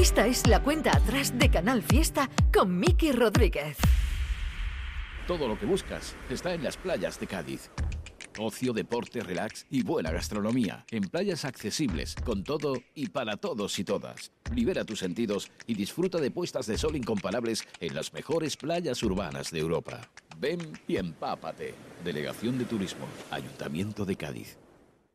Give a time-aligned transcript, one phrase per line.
[0.00, 3.76] Esta es la cuenta atrás de Canal Fiesta con Miki Rodríguez.
[5.26, 7.70] Todo lo que buscas está en las playas de Cádiz.
[8.38, 10.86] Ocio, deporte, relax y buena gastronomía.
[10.90, 14.32] En playas accesibles, con todo y para todos y todas.
[14.54, 19.50] Libera tus sentidos y disfruta de puestas de sol incomparables en las mejores playas urbanas
[19.50, 20.00] de Europa.
[20.38, 21.74] Ven y empápate.
[22.02, 24.59] Delegación de Turismo, Ayuntamiento de Cádiz.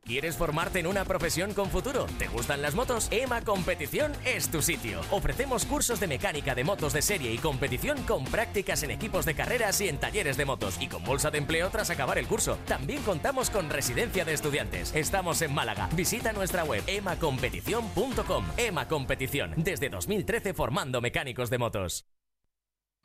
[0.06, 2.06] ¿Quieres formarte en una profesión con futuro?
[2.16, 3.08] ¿Te gustan las motos?
[3.10, 5.00] EMA Competición es tu sitio.
[5.10, 9.34] Ofrecemos cursos de mecánica de motos de serie y competición con prácticas en equipos de
[9.34, 12.56] carreras y en talleres de motos y con bolsa de empleo tras acabar el curso.
[12.68, 14.94] También contamos con residencia de estudiantes.
[14.94, 15.88] Estamos en Málaga.
[15.96, 18.44] Visita nuestra web emacompetición.com.
[18.58, 22.06] EMA Competición, desde 2013 formando mecánicos de motos.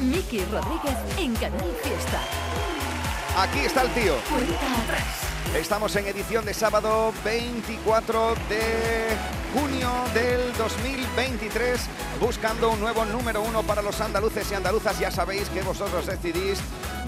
[0.00, 2.20] Miki Rodríguez en Canal Fiesta.
[3.38, 4.14] Aquí está el tío.
[5.54, 9.16] Estamos en edición de sábado 24 de
[9.54, 11.80] junio del 2023,
[12.20, 14.98] buscando un nuevo número uno para los andaluces y andaluzas.
[14.98, 16.58] Ya sabéis que vosotros decidís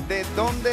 [0.09, 0.73] de dónde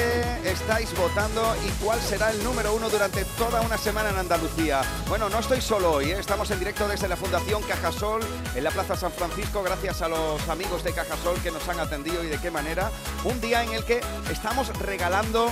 [0.49, 4.81] estáis votando y cuál será el número uno durante toda una semana en Andalucía.
[5.09, 6.17] Bueno, no estoy solo hoy, ¿eh?
[6.19, 8.21] estamos en directo desde la Fundación Cajasol
[8.55, 12.23] en la Plaza San Francisco, gracias a los amigos de Cajasol que nos han atendido
[12.23, 12.89] y de qué manera.
[13.25, 13.99] Un día en el que
[14.31, 15.49] estamos regalando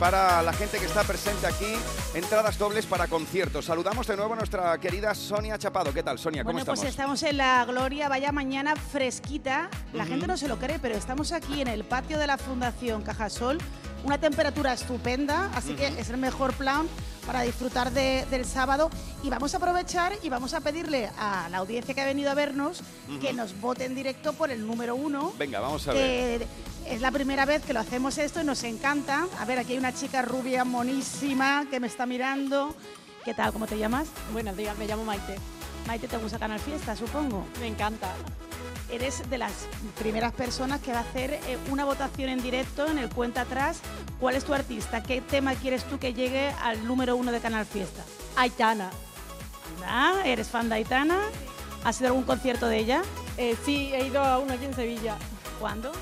[0.00, 1.74] para la gente que está presente aquí,
[2.14, 3.66] entradas dobles para conciertos.
[3.66, 5.92] Saludamos de nuevo a nuestra querida Sonia Chapado.
[5.92, 6.42] ¿Qué tal, Sonia?
[6.42, 7.22] ¿Cómo Bueno, pues estamos?
[7.22, 9.68] en la Gloria, vaya mañana fresquita.
[9.92, 13.02] La gente no se lo cree, pero estamos aquí en el patio de la Fundación
[13.02, 13.58] Cajasol.
[14.04, 16.88] Una temperatura estupenda, así que es el mejor plan
[17.26, 18.90] para disfrutar de- del sábado.
[19.22, 22.34] Y vamos a aprovechar y vamos a pedirle a la audiencia que ha venido a
[22.34, 22.82] vernos
[23.20, 25.32] que nos vote en directo por el número uno.
[25.38, 26.40] Venga, vamos a ver.
[26.40, 26.46] que
[26.94, 29.26] es la primera vez que lo hacemos esto y nos encanta.
[29.38, 32.74] A ver, aquí hay una chica rubia monísima que me está mirando.
[33.24, 33.52] ¿Qué tal?
[33.52, 34.08] ¿Cómo te llamas?
[34.32, 35.36] Buenos días, me llamo Maite.
[35.86, 37.44] Maite, ¿te gusta Canal Fiesta, supongo?
[37.60, 38.08] Me encanta.
[38.92, 39.52] Eres de las
[39.98, 43.80] primeras personas que va a hacer eh, una votación en directo en el cuenta atrás.
[44.18, 45.02] ¿Cuál es tu artista?
[45.02, 48.02] ¿Qué tema quieres tú que llegue al número uno de Canal Fiesta?
[48.36, 48.90] Aitana.
[49.86, 51.18] Anda, ¿Eres fan de Aitana?
[51.84, 53.02] ¿Has ido a algún concierto de ella?
[53.36, 55.16] Eh, sí, he ido a uno aquí en Sevilla.
[55.58, 55.92] ¿Cuándo?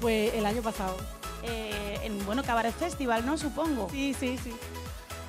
[0.00, 0.96] Pues el año pasado.
[1.42, 3.38] Eh, en, bueno, Cabaret Festival, ¿no?
[3.38, 3.88] Supongo.
[3.90, 4.52] Sí, sí, sí.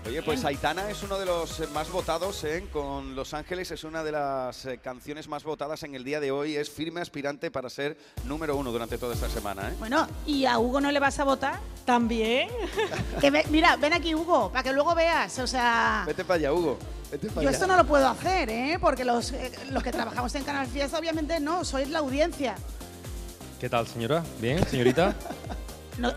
[0.08, 2.66] Oye, pues Aitana es uno de los eh, más votados ¿eh?
[2.72, 6.32] con Los Ángeles, es una de las eh, canciones más votadas en el día de
[6.32, 9.70] hoy, es firme aspirante para ser número uno durante toda esta semana.
[9.70, 9.74] ¿eh?
[9.80, 11.60] Bueno, ¿y a Hugo no le vas a votar?
[11.86, 12.50] También.
[13.22, 15.38] Que ve- mira, ven aquí, Hugo, para que luego veas.
[15.40, 16.78] O sea, Vete para allá, Hugo.
[17.12, 17.52] Vete para yo allá.
[17.52, 18.78] esto no lo puedo hacer, ¿eh?
[18.80, 22.56] Porque los, eh, los que trabajamos en Canal Fiesta, obviamente no, sois la audiencia.
[23.60, 24.24] ¿Qué tal, señora?
[24.40, 25.14] ¿Bien, señorita?
[25.98, 26.14] No-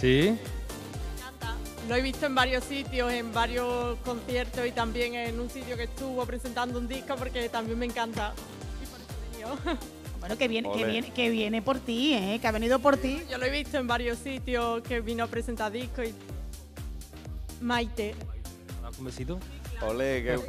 [0.00, 0.36] Sí.
[1.88, 5.84] Lo he visto en varios sitios, en varios conciertos y también en un sitio que
[5.84, 8.34] estuvo presentando un disco porque también me encanta.
[8.82, 9.78] Y por eso he venido.
[10.20, 12.38] bueno, que viene, que viene, que viene por ti, ¿eh?
[12.42, 13.22] Que ha venido por ti.
[13.30, 16.14] Yo lo he visto en varios sitios que vino a presentar discos y...
[17.62, 18.14] Maite.
[18.98, 19.40] Un besito.
[19.80, 20.40] Ole, qué,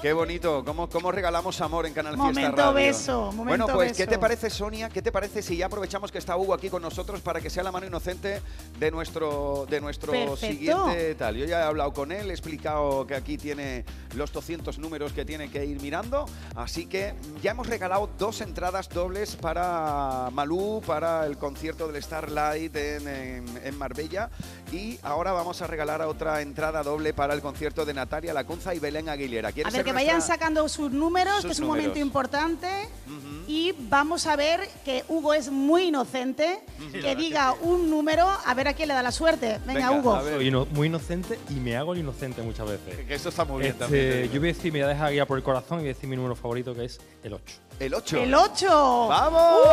[0.00, 0.64] qué bonito.
[0.64, 2.72] ¿Cómo, ¿Cómo regalamos amor en Canal Fiesta Momento Radio?
[2.72, 4.10] beso, momento bueno, pues, ¿qué beso.
[4.10, 4.88] te parece, Sonia?
[4.88, 7.62] ¿Qué te parece si ya aprovechamos que está Hugo aquí con nosotros para que sea
[7.62, 8.40] la mano inocente
[8.78, 10.36] de nuestro, de nuestro Perfecto.
[10.38, 11.36] siguiente tal?
[11.36, 13.84] Yo ya he hablado con él, he explicado que aquí tiene
[14.14, 16.24] los 200 números que tiene que ir mirando.
[16.56, 22.74] Así que ya hemos regalado dos entradas dobles para Malú, para el concierto del Starlight
[22.74, 24.30] en, en- en Marbella.
[24.72, 28.77] Y ahora vamos a regalar otra entrada doble para el concierto de Natalia Lacunza y
[28.78, 29.48] Belén Aguilera.
[29.48, 31.86] A ¿Quieres ver, que vayan nuestra- sacando sus números, Sus que es un números.
[31.88, 32.66] momento importante.
[33.06, 33.44] Ujú.
[33.46, 36.60] Y vamos a ver que Hugo es muy inocente.
[36.92, 39.58] Que diga un número, a ver a quién le da la suerte.
[39.66, 40.14] Venga, Venga, Hugo.
[40.14, 40.34] a ver.
[40.36, 43.06] Soy ino- muy inocente y me hago el inocente muchas veces.
[43.06, 44.22] Que esto está muy bien Este, también.
[44.22, 44.34] digo.
[44.34, 45.94] yo voy a decir, me voy a dejar guiar por el corazón y voy a
[45.94, 47.54] decir mi número favorito que es el 8.
[47.80, 48.16] El 8.
[48.22, 49.06] El 8.
[49.08, 49.66] ¡Vamos!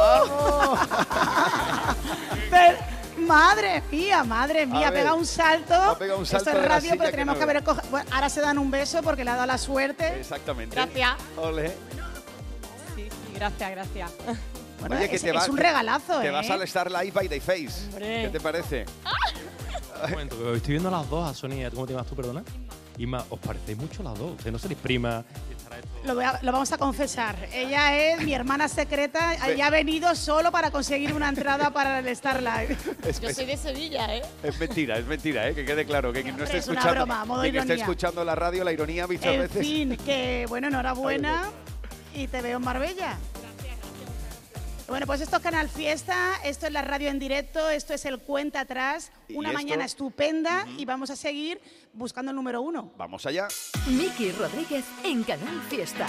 [0.00, 0.78] ¡Vamos!
[2.50, 2.91] Pero-
[3.22, 5.74] madre mía, madre mía, A ha ver, pegado un salto.
[5.74, 7.50] ha pegado un salto Esto es radio, pero que tenemos no que ve.
[7.52, 7.84] haber cogido.
[7.90, 10.20] Bueno, ahora se dan un beso porque le ha dado la suerte.
[10.20, 10.74] Exactamente.
[10.76, 11.10] Gracias.
[11.36, 11.68] Ole.
[12.96, 14.10] Sí, sí, gracias, gracias.
[14.80, 16.30] Bueno, Oye, que es, te va- es un regalazo, Te ¿eh?
[16.30, 17.86] vas al Starlight by the Face.
[17.88, 18.22] Hombre.
[18.24, 18.84] ¿Qué te parece?
[20.04, 21.70] Un momento, que estoy viendo las dos a Sonia.
[21.70, 22.42] ¿Cómo te llamas tú, perdona?
[22.98, 24.32] Inma, ¿os parecéis mucho las dos?
[24.42, 25.24] ¿Que no seréis prima?
[26.04, 27.36] Lo, voy a- lo vamos a confesar.
[27.52, 29.34] Ella es mi hermana secreta.
[29.48, 32.76] Ella ha venido solo para conseguir una entrada para el Star Live.
[33.06, 34.22] Es, Yo soy de Sevilla, ¿eh?
[34.42, 35.54] es mentira, es mentira, ¿eh?
[35.54, 36.12] que quede claro.
[36.12, 38.72] Que quien no esté es una escuchando, broma, modo quien esté escuchando la radio, la
[38.72, 39.60] ironía muchas En veces.
[39.66, 41.50] fin, que bueno, enhorabuena
[42.14, 43.16] y te veo en Marbella.
[44.92, 48.18] Bueno, pues esto es Canal Fiesta, esto es la radio en directo, esto es el
[48.18, 51.58] Cuenta Atrás, una esto- mañana estupenda y vamos a seguir
[51.94, 52.92] buscando el número uno.
[52.98, 53.48] Vamos allá.
[53.86, 56.08] Miki Rodríguez en Canal Fiesta.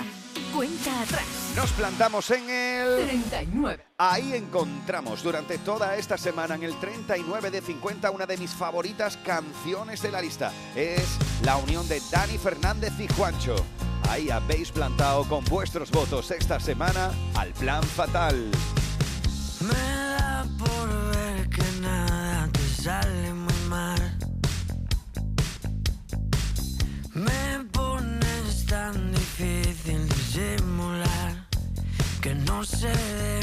[0.54, 1.24] Cuenta atrás.
[1.56, 3.06] Nos plantamos en el...
[3.06, 3.86] 39.
[4.00, 9.16] Ahí encontramos durante toda esta semana en el 39 de 50 una de mis favoritas
[9.24, 10.52] canciones de la lista.
[10.76, 11.06] Es
[11.42, 13.56] la unión de Dani Fernández y Juancho.
[14.10, 18.50] Ahí habéis plantado con vuestros votos esta semana al plan fatal.
[19.62, 19.74] Me
[20.18, 24.18] da por ver que nada te sale muy mal.
[27.14, 31.48] Me pones tan difícil disimular
[32.22, 33.43] que no sé de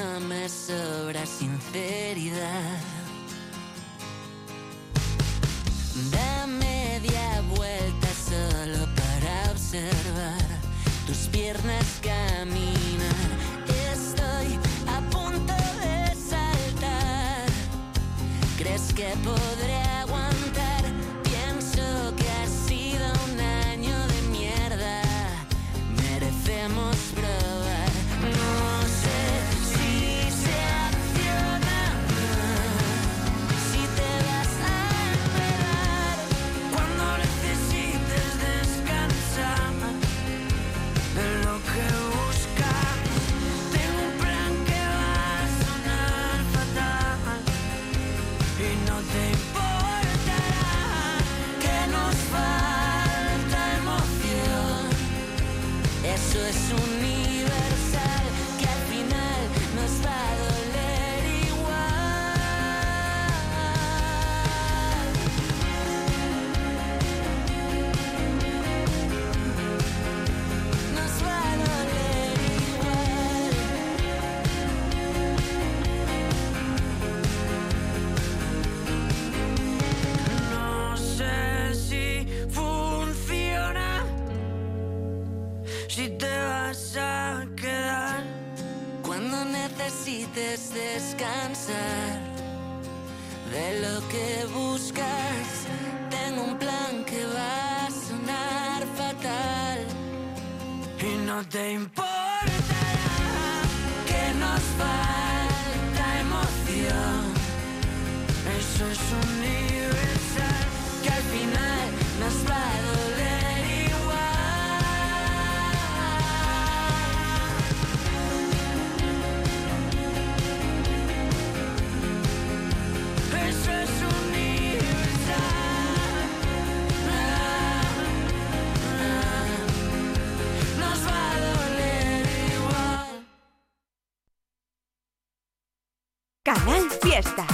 [0.00, 2.80] no me sobra sinceridad.
[6.10, 10.46] Da media vuelta solo para observar
[11.06, 13.28] tus piernas caminar.
[13.92, 17.48] Estoy a punto de saltar.
[18.58, 19.87] ¿Crees que podré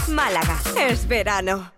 [0.09, 0.59] Málaga.
[0.79, 1.73] Es verano.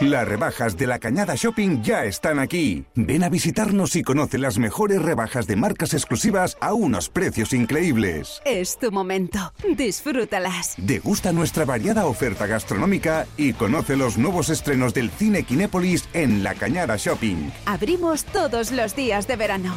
[0.00, 2.86] Las rebajas de la Cañada Shopping ya están aquí.
[2.94, 8.40] Ven a visitarnos y conoce las mejores rebajas de marcas exclusivas a unos precios increíbles.
[8.44, 9.52] Es tu momento.
[9.76, 10.74] Disfrútalas.
[10.78, 16.54] Degusta nuestra variada oferta gastronómica y conoce los nuevos estrenos del cine Kinépolis en La
[16.54, 17.50] Cañada Shopping.
[17.66, 19.74] Abrimos todos los días de verano.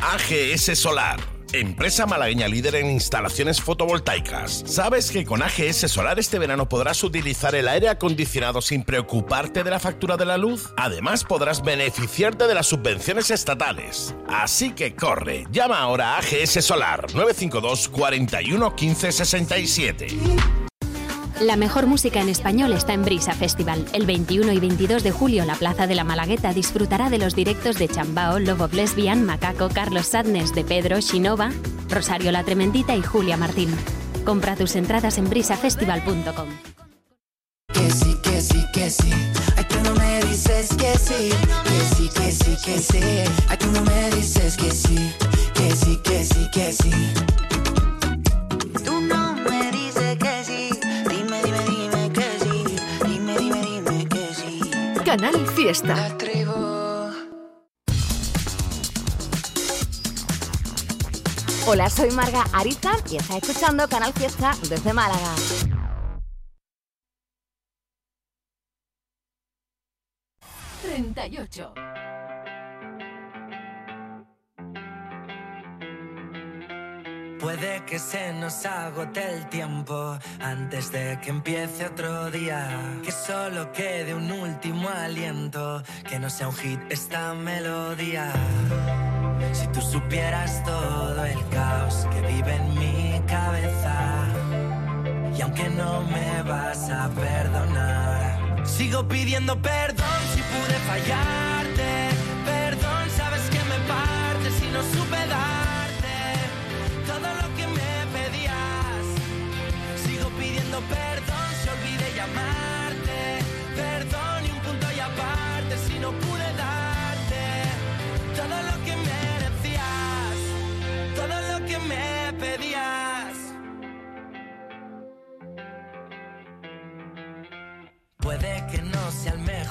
[0.00, 1.31] AGS Solar.
[1.52, 4.64] Empresa malagueña líder en instalaciones fotovoltaicas.
[4.66, 9.70] ¿Sabes que con AGS Solar este verano podrás utilizar el aire acondicionado sin preocuparte de
[9.70, 10.72] la factura de la luz?
[10.76, 14.14] Además podrás beneficiarte de las subvenciones estatales.
[14.28, 20.71] Así que corre, llama ahora a AGS Solar 952 41 15 67.
[21.40, 23.84] La mejor música en español está en Brisa Festival.
[23.92, 27.78] El 21 y 22 de julio la Plaza de la Malagueta disfrutará de los directos
[27.78, 31.50] de Chambao, Lobo Lesbian, Macaco, Carlos Sadnes, De Pedro, Shinova,
[31.88, 33.74] Rosario La Tremendita y Julia Martín.
[34.24, 36.48] Compra tus entradas en brisafestival.com.
[46.52, 47.51] Que.
[55.12, 55.94] Canal Fiesta.
[61.66, 65.34] Hola, soy Marga Ariza y estás escuchando Canal Fiesta desde Málaga.
[70.82, 71.91] ¡38!
[77.42, 83.00] Puede que se nos agote el tiempo antes de que empiece otro día.
[83.02, 88.32] Que solo quede un último aliento, que no sea un hit esta melodía.
[89.52, 94.28] Si tú supieras todo el caos que vive en mi cabeza,
[95.36, 102.08] y aunque no me vas a perdonar, sigo pidiendo perdón si pude fallarte.
[102.44, 105.21] Perdón, sabes que me parte si no supe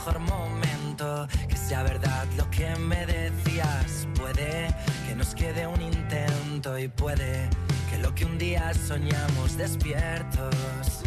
[0.03, 4.08] mejor momento, que sea verdad lo que me decías.
[4.15, 4.74] Puede
[5.08, 7.48] que nos quede un intento y puede
[7.88, 11.03] que lo que un día soñamos despiertos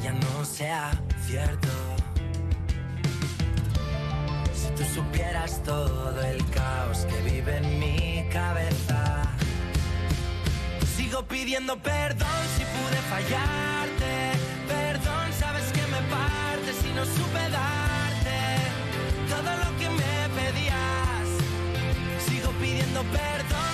[0.00, 0.92] ya no sea
[1.26, 1.68] cierto.
[4.54, 9.22] Si tú supieras todo el caos que vive en mi cabeza,
[10.96, 14.12] sigo pidiendo perdón si pude fallarte.
[14.68, 17.89] Perdón, sabes que me parte si no supe darte
[19.30, 21.28] todo lo que me pedías.
[22.26, 23.69] Sigo pidiendo perdón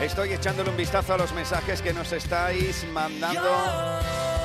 [0.00, 3.50] Estoy echándole un vistazo a los mensajes que nos estáis mandando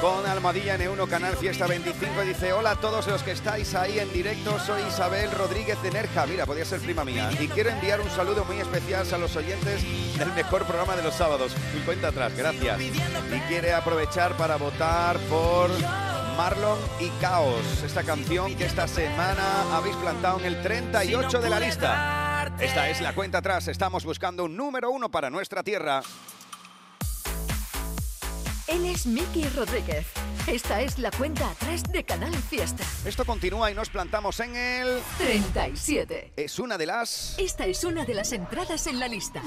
[0.02, 2.24] con Almohadilla N1 Canal Fiesta 25.
[2.24, 4.60] Dice, hola a todos los que estáis ahí en directo.
[4.60, 6.26] Soy Isabel Rodríguez de Nerja.
[6.26, 7.30] Mira, podría ser prima mía.
[7.40, 9.82] Y quiero enviar un saludo muy especial a los oyentes
[10.18, 11.56] del mejor programa de los sábados.
[11.74, 12.78] Mi cuenta atrás, gracias.
[12.82, 15.70] Y quiere aprovechar para votar por
[16.36, 17.82] Marlon y Caos.
[17.86, 22.25] Esta canción que esta semana habéis plantado en el 38 de la lista.
[22.60, 23.68] Esta es la cuenta atrás.
[23.68, 26.02] Estamos buscando un número uno para nuestra tierra.
[28.68, 30.08] Él es Miki Rodríguez.
[30.48, 32.84] Esta es la cuenta atrás de Canal Fiesta.
[33.04, 36.34] Esto continúa y nos plantamos en el 37.
[36.36, 37.36] Es una de las...
[37.40, 39.42] Esta es una de las entradas en la lista.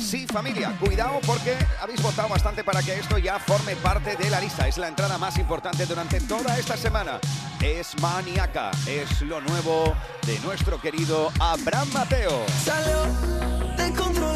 [0.00, 4.40] Sí, familia, cuidado porque habéis votado bastante para que esto ya forme parte de la
[4.40, 4.68] lista.
[4.68, 7.18] Es la entrada más importante durante toda esta semana.
[7.60, 9.92] Es Maniaca, es lo nuevo
[10.24, 12.44] de nuestro querido Abraham Mateo.
[12.64, 13.06] Salió
[13.76, 14.31] descontrolada, llegó,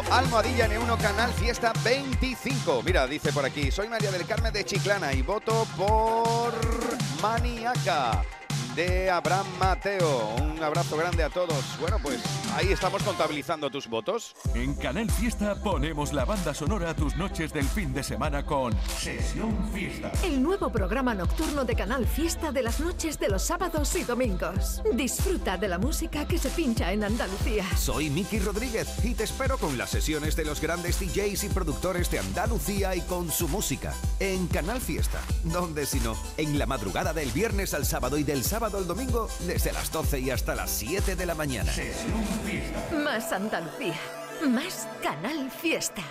[0.00, 0.12] 25.
[0.12, 2.82] Almohadilla N1 Canal Fiesta 25.
[2.82, 6.52] Mira, dice por aquí, soy María del Carmen de Chiclana y voto por
[7.22, 8.24] Maniaca
[8.74, 10.34] de Abraham Mateo.
[10.42, 11.78] Un abrazo grande a todos.
[11.78, 12.20] Bueno, pues
[12.56, 14.34] ahí estamos contabilizando tus votos.
[14.54, 18.72] En Canal Fiesta ponemos la banda sonora a tus noches del fin de semana con
[18.86, 20.12] Sesión Fiesta.
[20.22, 24.80] El nuevo programa nocturno de Canal Fiesta de las noches de los sábados y domingos.
[24.94, 27.64] Disfruta de la música que se pincha en Andalucía.
[27.76, 32.08] Soy Miki Rodríguez y te espero con las sesiones de los grandes DJs y productores
[32.12, 33.92] de Andalucía y con su música.
[34.20, 38.44] En Canal Fiesta, donde si no, en la madrugada del viernes al sábado y del
[38.44, 41.72] sábado al domingo, desde las 12 y hasta las 7 de la mañana.
[43.04, 43.94] Más Andalucía.
[44.42, 46.02] Más Canal Fiesta.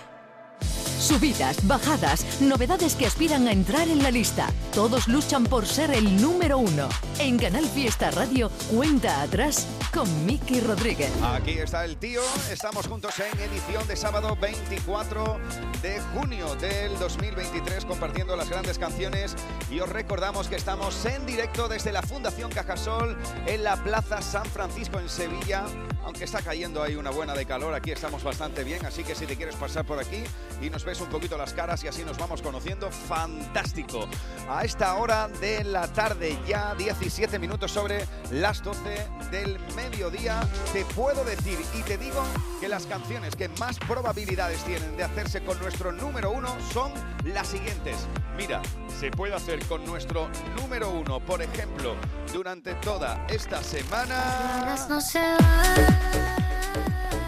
[0.98, 4.48] Subidas, bajadas, novedades que aspiran a entrar en la lista.
[4.72, 6.88] Todos luchan por ser el número uno.
[7.18, 11.12] En Canal Fiesta Radio, cuenta atrás con Miki Rodríguez.
[11.22, 12.22] Aquí está el tío.
[12.50, 15.38] Estamos juntos en edición de sábado 24
[15.82, 19.36] de junio del 2023 compartiendo las grandes canciones
[19.70, 24.46] y os recordamos que estamos en directo desde la Fundación Cajasol en la Plaza San
[24.46, 25.66] Francisco en Sevilla.
[26.04, 29.26] Aunque está cayendo ahí una buena de calor, aquí estamos bastante bien, así que si
[29.26, 30.22] te quieres pasar por aquí
[30.60, 34.06] y nos ves un poquito las caras y así nos vamos conociendo, fantástico.
[34.48, 40.84] A esta hora de la tarde, ya 17 minutos sobre las 12 del mediodía, te
[40.84, 42.22] puedo decir y te digo
[42.60, 46.92] que las canciones que más probabilidades tienen de hacerse con nuestro número uno son
[47.24, 47.96] las siguientes.
[48.36, 48.60] Mira,
[49.00, 50.28] se puede hacer con nuestro
[50.60, 51.96] número uno, por ejemplo,
[52.32, 54.74] durante toda esta semana.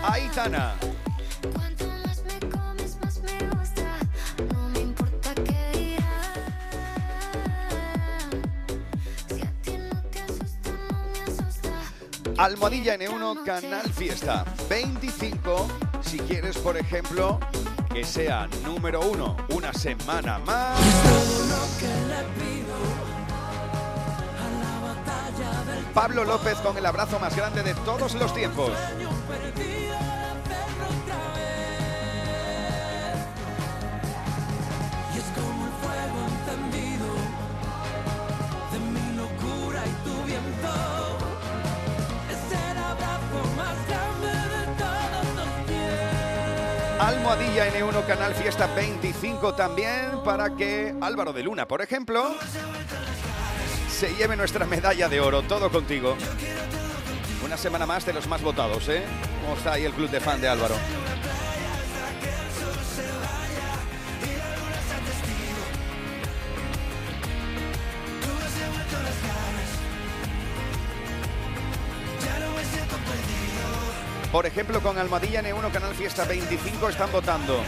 [0.03, 0.75] Aitana.
[2.51, 3.85] comes, más me gusta.
[4.53, 6.35] No me importa qué dirán.
[9.29, 12.43] Si a ti no te asusta, no me asusta.
[12.43, 15.69] Almohadilla N1 Canal Fiesta 25.
[16.03, 17.41] Si quieres, por ejemplo,
[17.93, 20.79] que sea número uno una semana más.
[25.95, 28.71] Pablo López con el abrazo más grande de todos los tiempos.
[46.99, 52.35] Almohadilla N1 Canal Fiesta 25 también para que Álvaro de Luna, por ejemplo,
[53.97, 55.41] se lleve nuestra medalla de oro.
[55.41, 56.19] Todo contigo.
[57.43, 59.03] Una semana más de los más votados, ¿eh?
[59.41, 60.75] ¿Cómo está ahí el club de fan de Álvaro?
[74.31, 77.63] Por ejemplo, con Almadilla N1 Canal Fiesta 25 están votando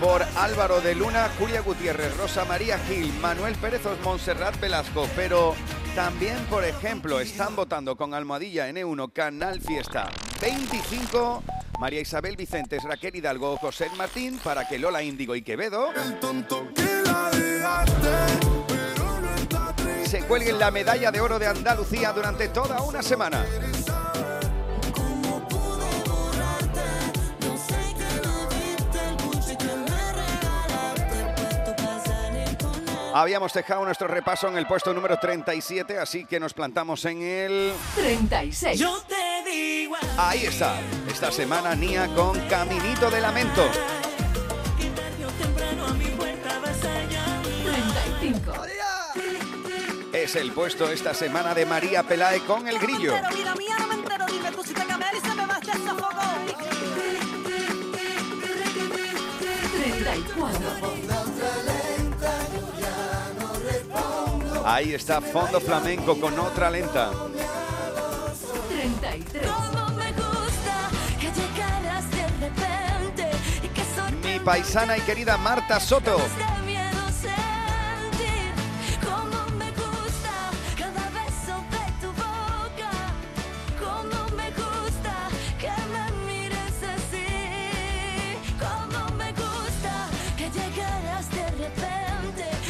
[0.00, 5.08] por Álvaro de Luna, Julia Gutiérrez, Rosa María Gil, Manuel Pérez o Montserrat Velasco.
[5.16, 5.54] Pero
[5.94, 11.42] también, por ejemplo, están votando con Almohadilla N1 Canal Fiesta 25
[11.78, 15.90] María Isabel Vicentes, Raquel Hidalgo, José Martín, para que Lola Índigo y Quevedo
[20.06, 23.44] se cuelguen la medalla de oro de Andalucía durante toda una semana.
[33.18, 37.72] Habíamos dejado nuestro repaso en el puesto número 37, así que nos plantamos en el
[37.94, 38.78] 36.
[38.78, 40.78] Yo te digo Ahí está.
[41.08, 43.70] Esta semana Nia con Caminito de Lamento.
[47.64, 48.52] 35.
[50.12, 53.14] Es el puesto esta semana de María Pelae con El Grillo.
[59.82, 61.25] 34.
[64.68, 67.12] Ahí está Fondo Flamenco con otra lenta.
[68.68, 69.46] 33.
[69.46, 73.30] Como me gusta que llegaras de repente
[73.62, 76.18] y que Mi paisana y querida Marta Soto.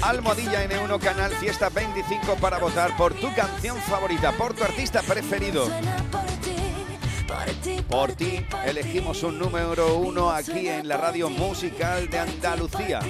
[0.06, 5.68] Almohadilla N1 Canal Fiesta 25 para votar por tu canción favorita, por tu artista preferido.
[7.90, 13.00] Por ti elegimos un número uno aquí en la radio musical de Andalucía.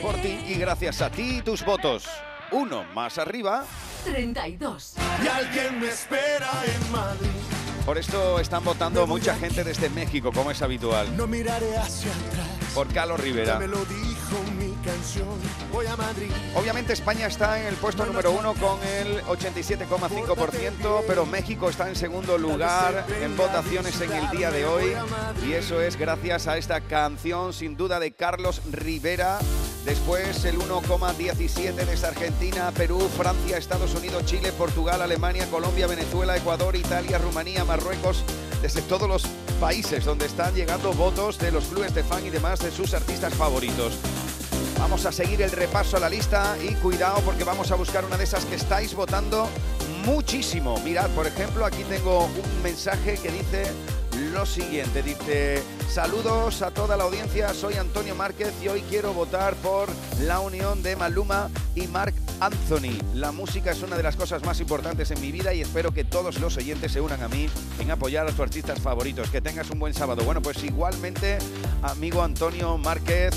[0.00, 2.06] Por ti y gracias a ti y tus votos.
[2.52, 3.64] Uno más arriba.
[4.04, 4.94] 32.
[5.24, 7.28] Y alguien me espera en Madrid.
[7.84, 11.16] Por esto están votando mucha gente desde México, como es habitual.
[11.16, 12.74] No miraré hacia atrás.
[12.74, 13.58] Por Carlos Rivera.
[14.98, 15.28] Canción.
[15.72, 16.30] Voy a Madrid.
[16.54, 21.96] Obviamente España está en el puesto número uno con el 87,5%, pero México está en
[21.96, 24.92] segundo lugar en votaciones en el día de hoy.
[25.46, 29.38] Y eso es gracias a esta canción, sin duda, de Carlos Rivera.
[29.84, 36.76] Después el 1,17 desde Argentina, Perú, Francia, Estados Unidos, Chile, Portugal, Alemania, Colombia, Venezuela, Ecuador,
[36.76, 38.24] Italia, Rumanía, Marruecos,
[38.60, 39.22] desde todos los
[39.60, 43.32] países donde están llegando votos de los clubes de fan y demás de sus artistas
[43.34, 43.98] favoritos.
[44.78, 48.16] Vamos a seguir el repaso a la lista y cuidado porque vamos a buscar una
[48.16, 49.48] de esas que estáis votando
[50.06, 50.78] muchísimo.
[50.80, 53.64] Mirad, por ejemplo, aquí tengo un mensaje que dice
[54.32, 55.02] lo siguiente.
[55.02, 59.88] Dice, saludos a toda la audiencia, soy Antonio Márquez y hoy quiero votar por
[60.22, 62.96] la unión de Maluma y Marc Anthony.
[63.14, 66.04] La música es una de las cosas más importantes en mi vida y espero que
[66.04, 67.48] todos los oyentes se unan a mí
[67.80, 69.30] en apoyar a tus artistas favoritos.
[69.30, 70.22] Que tengas un buen sábado.
[70.24, 71.38] Bueno, pues igualmente,
[71.82, 73.34] amigo Antonio Márquez,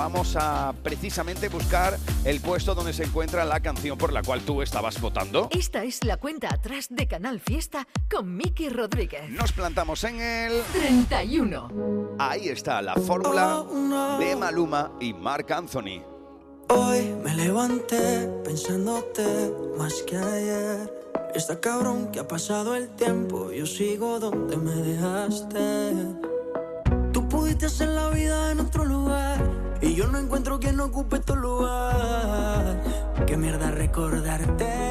[0.00, 4.62] vamos a precisamente buscar el puesto donde se encuentra la canción por la cual tú
[4.62, 5.50] estabas votando.
[5.50, 9.28] Esta es la cuenta atrás de Canal Fiesta con Miki Rodríguez.
[9.28, 12.16] Nos plantamos en el 31.
[12.18, 13.62] Ahí está la fórmula
[14.18, 16.02] de Maluma y Marc Anthony.
[16.70, 20.90] Hoy me levanté pensándote más que ayer.
[21.34, 25.92] Está cabrón que ha pasado el tiempo, yo sigo donde me dejaste.
[27.12, 28.99] Tú pudiste hacer la vida en otro lugar
[29.82, 32.82] y yo no encuentro quien ocupe tu lugar.
[33.26, 34.90] Qué mierda recordarte.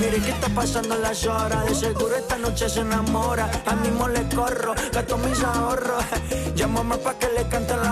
[0.00, 1.66] Mire que está pasando las horas.
[1.66, 3.50] De seguro esta noche se enamora.
[3.66, 6.04] A mismo le corro, gasto mis ahorros.
[6.54, 7.89] Llámame pa' que le cante la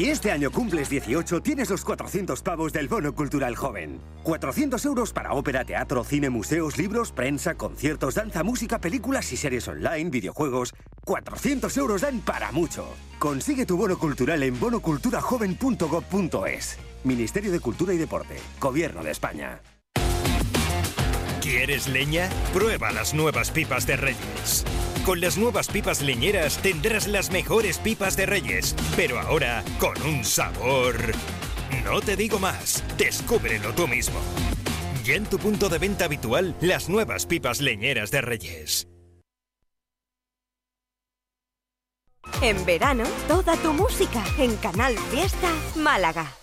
[0.00, 4.00] Si este año cumples 18, tienes los 400 pavos del Bono Cultural Joven.
[4.22, 9.68] 400 euros para ópera, teatro, cine, museos, libros, prensa, conciertos, danza, música, películas y series
[9.68, 10.72] online, videojuegos.
[11.04, 12.88] 400 euros dan para mucho.
[13.18, 16.78] Consigue tu bono cultural en bonoculturajoven.gov.es.
[17.04, 18.36] Ministerio de Cultura y Deporte.
[18.58, 19.60] Gobierno de España.
[21.42, 22.30] ¿Quieres leña?
[22.54, 24.64] Prueba las nuevas pipas de Reyes.
[25.04, 30.24] Con las nuevas pipas leñeras tendrás las mejores pipas de Reyes, pero ahora con un
[30.24, 30.94] sabor.
[31.84, 34.20] No te digo más, descúbrelo tú mismo.
[35.04, 38.88] Ya en tu punto de venta habitual, las nuevas pipas leñeras de Reyes.
[42.42, 46.39] En verano, toda tu música en Canal Fiesta Málaga.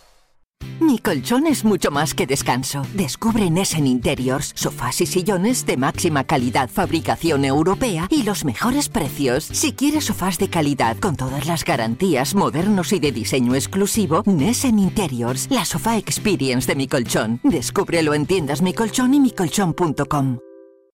[0.80, 2.82] Mi colchón es mucho más que descanso.
[2.94, 9.44] Descubre Nessen Interiors, sofás y sillones de máxima calidad, fabricación europea y los mejores precios.
[9.44, 14.80] Si quieres sofás de calidad con todas las garantías, modernos y de diseño exclusivo, Nessen
[14.80, 17.40] Interiors, la sofá experience de mi colchón.
[17.44, 20.40] Descúbrelo en tiendas Mi Colchón y micolchón.com.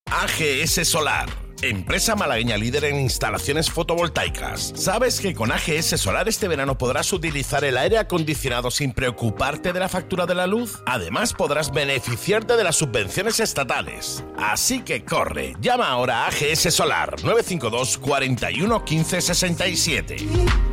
[0.09, 1.42] AGS Solar.
[1.63, 4.73] Empresa malagueña líder en instalaciones fotovoltaicas.
[4.75, 9.79] ¿Sabes que con AGS Solar este verano podrás utilizar el aire acondicionado sin preocuparte de
[9.79, 10.83] la factura de la luz?
[10.85, 14.25] Además podrás beneficiarte de las subvenciones estatales.
[14.37, 20.72] Así que corre, llama ahora a AGS Solar 952 41 15 67.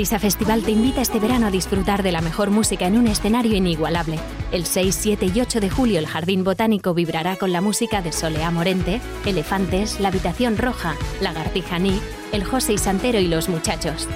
[0.00, 3.54] Brisa Festival te invita este verano a disfrutar de la mejor música en un escenario
[3.54, 4.18] inigualable.
[4.50, 8.10] El 6, 7 y 8 de julio el Jardín Botánico vibrará con la música de
[8.10, 12.00] Soleá Morente, Elefantes, La Habitación Roja, Lagartija Nick,
[12.32, 14.08] El José y Santero y Los Muchachos.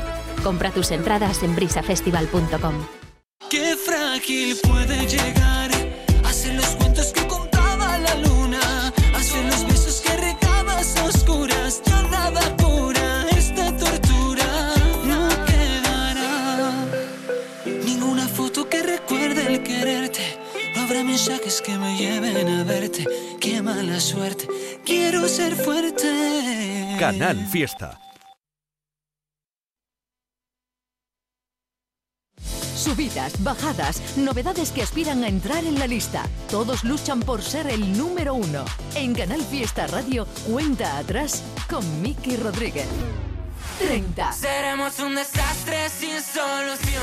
[0.43, 2.75] Compra tus entradas en brisafestival.com.
[3.51, 5.64] Qué frágil puede llegar
[21.27, 23.07] mensajes que me lleven a verte,
[23.41, 24.47] qué mala suerte,
[24.85, 26.97] quiero ser fuerte.
[26.99, 27.99] Canal Fiesta.
[32.77, 36.27] Subidas, bajadas, novedades que aspiran a entrar en la lista.
[36.51, 38.67] Todos luchan por ser el número uno.
[38.95, 42.87] En Canal Fiesta Radio, cuenta atrás con Miki Rodríguez.
[43.79, 44.33] 30.
[44.33, 47.03] Seremos un desastre sin solución.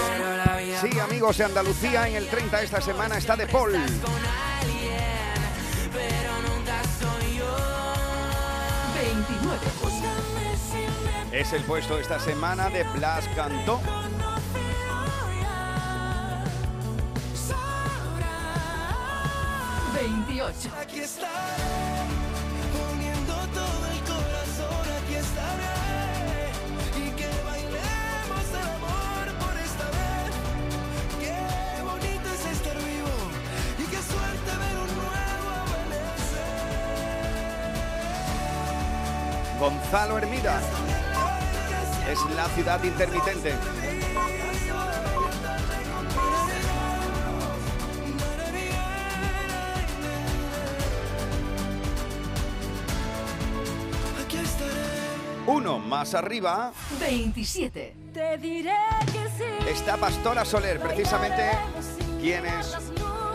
[0.82, 3.72] Sí, amigos de Andalucía, en el 30 esta semana está de Paul.
[3.72, 5.02] con alguien,
[5.92, 7.56] pero nunca soy yo.
[8.96, 9.82] 29.
[11.32, 13.80] Es el puesto esta semana de Blas Cantó.
[20.02, 20.70] 28.
[20.82, 21.30] Aquí estaré,
[39.62, 40.60] Gonzalo Hermida.
[42.10, 43.54] Es la ciudad intermitente.
[55.46, 57.94] Uno más arriba 27.
[58.16, 58.74] Te diré
[59.06, 59.70] que sí.
[59.70, 61.52] está Pastora Soler, precisamente
[62.20, 62.76] quienes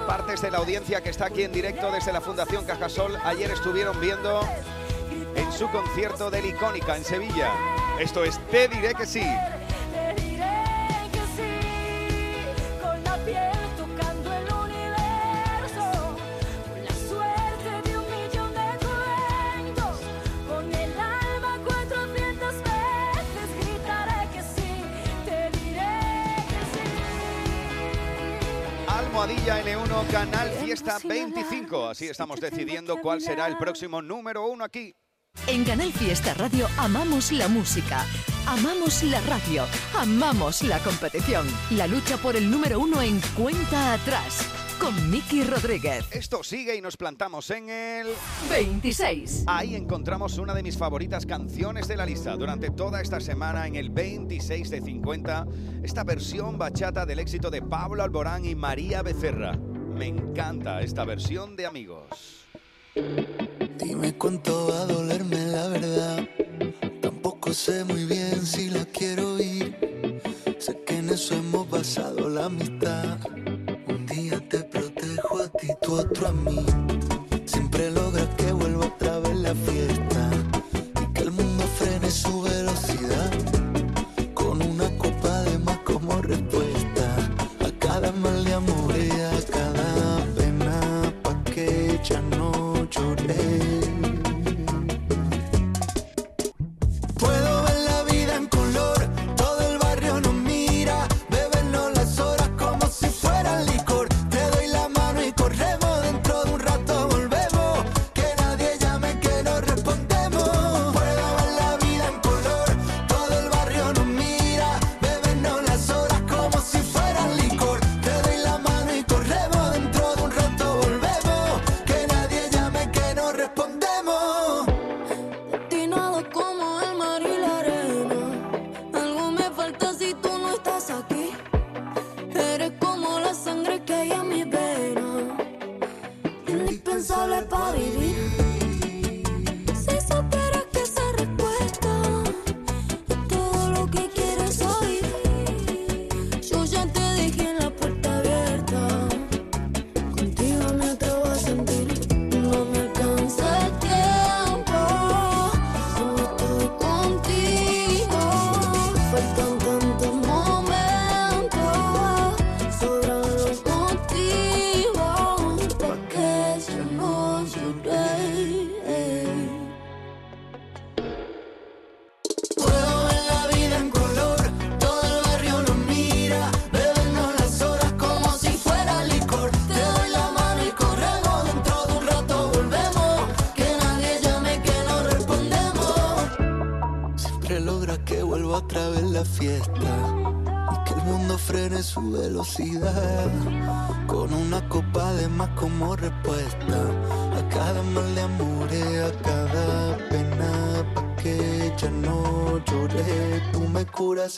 [0.08, 4.00] partes de la audiencia que está aquí en directo desde la Fundación Cajasol ayer estuvieron
[4.00, 4.75] viendo en
[5.56, 7.50] su concierto del Icónica en Sevilla.
[7.98, 9.22] Esto es Te diré que sí.
[9.22, 10.52] Te diré
[11.10, 11.50] que sí,
[12.82, 16.16] con la piel tocando el universo,
[16.68, 20.00] con la suerte de un millón de cuentos,
[20.46, 24.84] con el alma 400 veces gritaré que sí,
[25.24, 25.96] te diré
[26.50, 26.84] que sí.
[28.88, 31.88] Almohadilla N1, Canal Fiesta 25.
[31.88, 34.94] Así estamos decidiendo cuál será el próximo número uno aquí.
[35.48, 38.04] En Canal Fiesta Radio amamos la música,
[38.48, 39.62] amamos la radio,
[39.96, 41.46] amamos la competición.
[41.70, 44.44] La lucha por el número uno en cuenta atrás.
[44.80, 46.04] Con Miki Rodríguez.
[46.10, 48.08] Esto sigue y nos plantamos en el
[48.50, 49.44] 26.
[49.46, 53.76] Ahí encontramos una de mis favoritas canciones de la lista durante toda esta semana en
[53.76, 55.46] el 26 de 50,
[55.84, 59.56] esta versión bachata del éxito de Pablo Alborán y María Becerra.
[59.56, 62.45] Me encanta esta versión de Amigos.
[62.96, 66.26] Dime cuánto va a dolerme la verdad.
[67.02, 70.22] Tampoco sé muy bien si la quiero ir.
[70.58, 73.18] Sé que en eso hemos basado la amistad.
[73.88, 76.64] Un día te protejo a ti, tú otro a mí.
[77.44, 80.30] Siempre logras que vuelva otra vez la fiesta.
[81.02, 82.55] Y que el mundo frene su velocidad.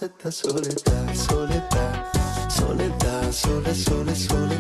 [0.03, 2.07] Esta soledad, soledad,
[2.49, 4.58] soledad, sole, sole, soledad.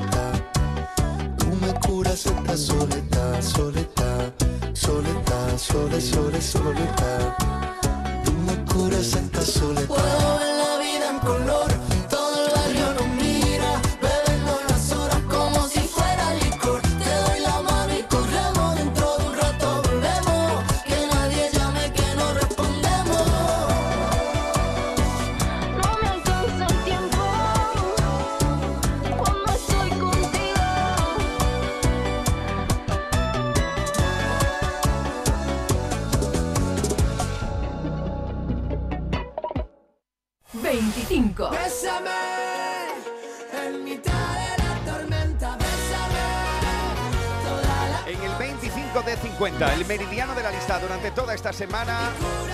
[50.77, 52.10] Durante toda esta semana,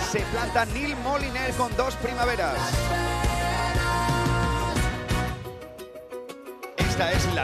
[0.09, 2.55] se planta Neil Moliner con dos primaveras.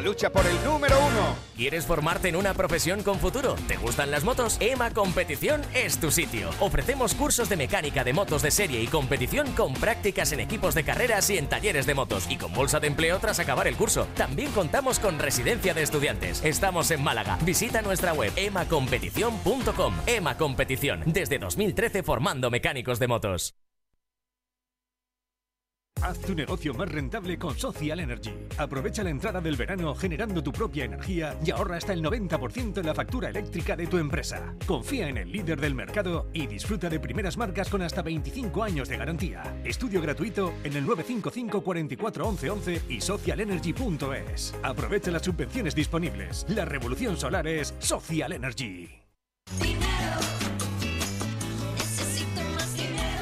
[0.02, 1.36] Lucha por el número uno.
[1.56, 3.56] ¿Quieres formarte en una profesión con futuro?
[3.68, 4.58] ¿Te gustan las motos?
[4.60, 6.50] EMA Competición es tu sitio.
[6.60, 10.84] Ofrecemos cursos de mecánica de motos de serie y competición con prácticas en equipos de
[10.84, 14.08] carreras y en talleres de motos y con bolsa de empleo tras acabar el curso.
[14.16, 16.44] También contamos con residencia de estudiantes.
[16.44, 17.38] Estamos en Málaga.
[17.44, 19.94] Visita nuestra web emacompetición.com.
[20.08, 23.61] EMA Competición, desde 2013 formando mecánicos de motos.
[26.02, 28.34] Haz tu negocio más rentable con Social Energy.
[28.58, 32.86] Aprovecha la entrada del verano generando tu propia energía y ahorra hasta el 90% en
[32.86, 34.56] la factura eléctrica de tu empresa.
[34.66, 38.90] Confía en el líder del mercado y disfruta de primeras marcas con hasta 25 años
[38.90, 39.44] de garantía.
[39.64, 44.56] Estudio gratuito en el 955 44 11 11 y socialenergy.es.
[44.64, 46.48] Aprovecha las subvenciones disponibles.
[46.50, 48.90] La revolución solar es Social Energy.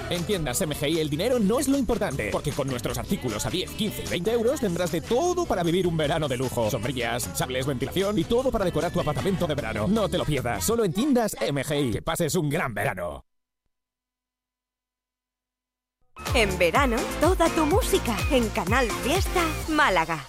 [0.09, 3.69] En tiendas MGI el dinero no es lo importante, porque con nuestros artículos a 10,
[3.71, 6.69] 15 y 20 euros tendrás de todo para vivir un verano de lujo.
[6.71, 9.87] Sombrillas, sables, ventilación y todo para decorar tu apartamento de verano.
[9.87, 11.91] No te lo pierdas, solo en tiendas MGI.
[11.91, 13.23] Que pases un gran verano.
[16.33, 20.25] En verano, toda tu música en Canal Fiesta Málaga.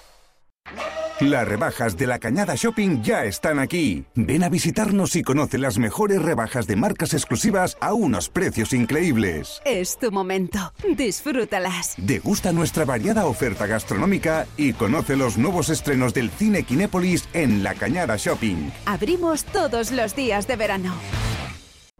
[1.20, 4.06] Las rebajas de la Cañada Shopping ya están aquí.
[4.14, 9.60] Ven a visitarnos y conoce las mejores rebajas de marcas exclusivas a unos precios increíbles.
[9.66, 10.72] Es tu momento.
[10.96, 11.94] Disfrútalas.
[11.98, 17.74] Degusta nuestra variada oferta gastronómica y conoce los nuevos estrenos del cine Kinépolis en La
[17.74, 18.70] Cañada Shopping.
[18.86, 20.94] Abrimos todos los días de verano.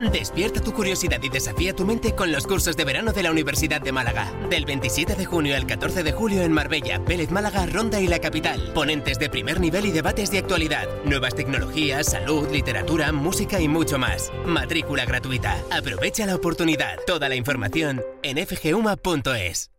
[0.01, 3.82] Despierta tu curiosidad y desafía tu mente con los cursos de verano de la Universidad
[3.82, 4.32] de Málaga.
[4.48, 8.18] Del 27 de junio al 14 de julio en Marbella, Vélez Málaga, Ronda y la
[8.18, 8.72] capital.
[8.72, 10.88] Ponentes de primer nivel y debates de actualidad.
[11.05, 14.32] Nuevas tecnologías, salud, literatura, música y mucho más.
[14.46, 15.62] Matrícula gratuita.
[15.70, 16.98] Aprovecha la oportunidad.
[17.07, 19.70] Toda la información en fguma.es.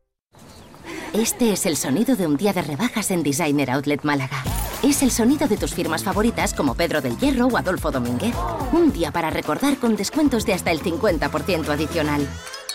[1.13, 4.43] Este es el sonido de un día de rebajas en Designer Outlet Málaga.
[4.83, 8.33] Es el sonido de tus firmas favoritas como Pedro del Hierro o Adolfo Domínguez.
[8.71, 12.27] Un día para recordar con descuentos de hasta el 50% adicional.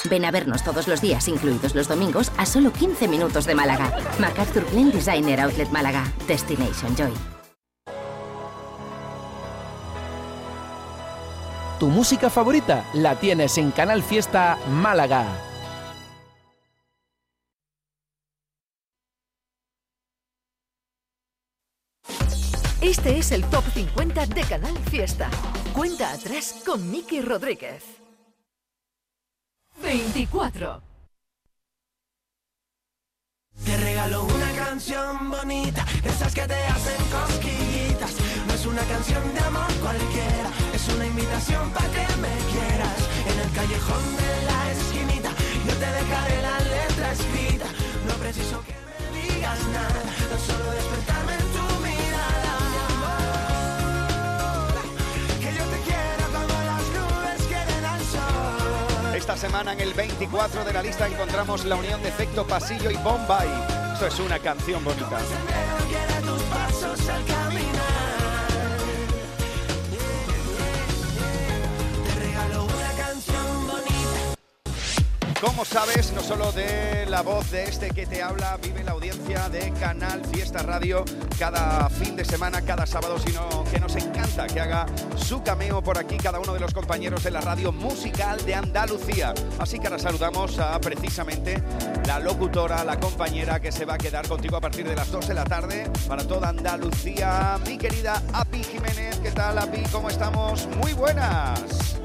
[0.09, 3.93] Ven a vernos todos los días, incluidos los domingos, a solo 15 minutos de Málaga.
[4.19, 6.05] MacArthur Glen Designer Outlet Málaga.
[6.29, 7.13] Destination Joy.
[11.79, 15.46] Tu música favorita la tienes en Canal Fiesta Málaga.
[22.87, 25.29] Este es el Top 50 de Canal Fiesta.
[25.75, 27.83] Cuenta atrás con Miki Rodríguez.
[29.83, 30.81] 24.
[33.65, 38.15] Te regalo una canción bonita, esas que te hacen cosquillitas.
[38.47, 42.99] No es una canción de amor cualquiera, es una invitación para que me quieras.
[43.27, 45.31] En el callejón de la esquinita,
[45.67, 47.67] yo te dejaré la letra escrita.
[48.07, 51.96] No preciso que me digas nada, tan solo despertarme en tu mirada.
[59.27, 62.97] Esta semana en el 24 de la lista encontramos la unión de Efecto Pasillo y
[62.99, 63.49] Bombay.
[63.95, 65.19] Esto es una canción bonita.
[75.41, 79.51] Como sabes, no solo de la voz de este que te habla, vive la audiencia
[79.51, 81.05] de Canal Fiesta Radio
[81.39, 85.99] cada fin de semana, cada sábado, sino que nos encanta que haga su cameo por
[85.99, 89.35] aquí cada uno de los compañeros de la radio musical de Andalucía.
[89.59, 91.63] Así que ahora saludamos a precisamente
[92.07, 95.29] la locutora, la compañera que se va a quedar contigo a partir de las 2
[95.29, 99.19] de la tarde para toda Andalucía, mi querida Api Jiménez.
[99.23, 99.83] ¿Qué tal, Api?
[99.93, 100.67] ¿Cómo estamos?
[100.81, 101.96] Muy buenas.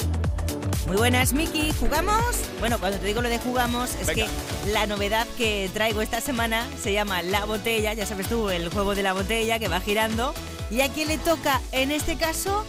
[0.92, 1.72] Muy buenas, Miki.
[1.80, 2.36] ¿Jugamos?
[2.60, 4.26] Bueno, cuando te digo lo de jugamos, es Venga.
[4.26, 7.94] que la novedad que traigo esta semana se llama La Botella.
[7.94, 10.34] Ya sabes tú, el juego de la botella que va girando.
[10.70, 12.66] Y a quien le toca, en este caso,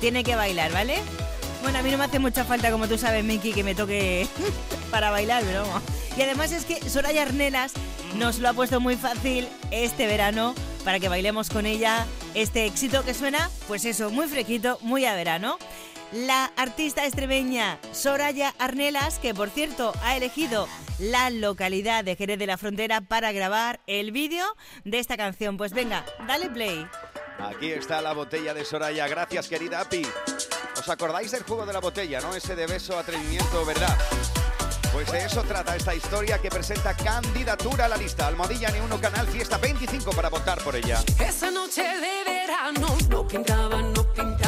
[0.00, 1.02] tiene que bailar, ¿vale?
[1.62, 4.26] Bueno, a mí no me hace mucha falta, como tú sabes, Miki, que me toque
[4.90, 5.82] para bailar, pero vamos.
[6.16, 7.74] Y además es que Soraya Arnelas
[8.16, 13.04] nos lo ha puesto muy fácil este verano para que bailemos con ella este éxito
[13.04, 15.58] que suena, pues eso, muy fresquito, muy a verano.
[16.12, 22.46] La artista extremeña Soraya Arnelas, que por cierto ha elegido la localidad de Jerez de
[22.46, 24.44] la Frontera para grabar el vídeo
[24.84, 25.56] de esta canción.
[25.56, 26.86] Pues venga, dale play.
[27.38, 29.08] Aquí está la botella de Soraya.
[29.08, 30.06] Gracias, querida Api.
[30.78, 32.34] ¿Os acordáis del juego de la botella, no?
[32.34, 33.96] Ese de beso, atrevimiento, ¿verdad?
[34.92, 38.28] Pues de eso trata esta historia que presenta candidatura a la lista.
[38.28, 41.02] Almohadilla ni uno canal Fiesta 25 para votar por ella.
[41.20, 44.45] Esa noche de verano no pintaba, no pintaba.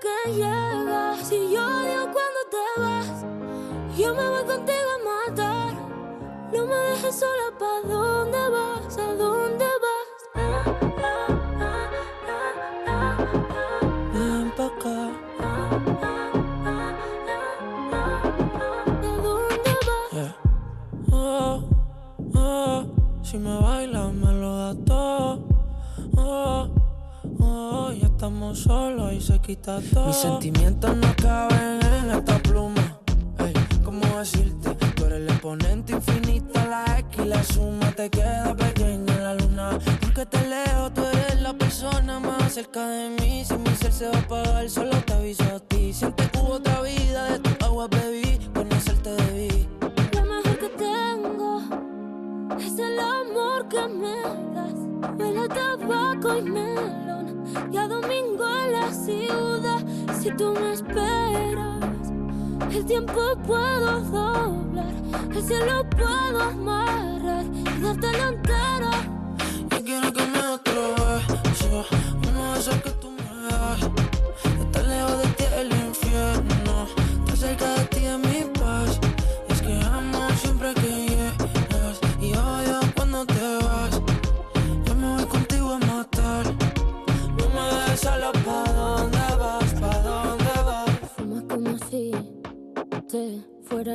[0.00, 1.26] Que llegas.
[1.26, 3.24] Si yo odio cuando te vas,
[3.96, 4.98] yo me voy contigo a
[5.30, 5.74] matar.
[6.52, 8.98] No me dejes sola, ¿pa' dónde vas?
[8.98, 10.08] ¿A dónde vas?
[14.12, 14.98] Ven pa' acá.
[20.12, 20.34] Yeah.
[21.12, 21.62] Oh,
[22.34, 22.86] oh,
[23.22, 24.14] si me bailas
[28.16, 30.06] estamos solos y se quita todo.
[30.06, 32.98] Mis sentimientos no caben en esta pluma.
[33.40, 33.52] Ey,
[33.84, 34.74] ¿cómo decirte?
[34.94, 39.78] Tú eres el exponente infinito, la X la suma te queda pequeña en la luna.
[40.00, 43.44] Porque te leo, tú eres la persona más cerca de mí.
[43.44, 45.75] Si mi ser se va a apagar, solo te aviso a ti.
[60.36, 62.12] Tú me esperas,
[62.70, 64.94] el tiempo puedo doblar.
[65.34, 68.90] El cielo puedo amarrar y dártelo entero.
[69.70, 70.94] Yo quiero que me otro
[71.44, 71.84] beso,
[72.28, 72.95] uno de esos que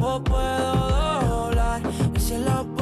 [0.00, 1.82] puedo doblar,
[2.14, 2.79] el cielo puedo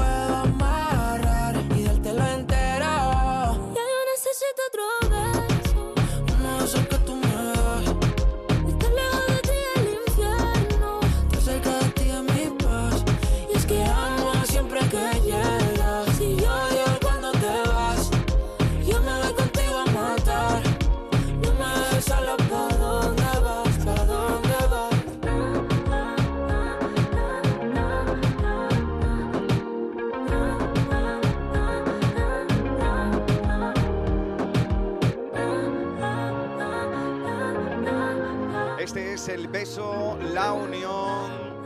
[39.29, 41.63] el beso, la unión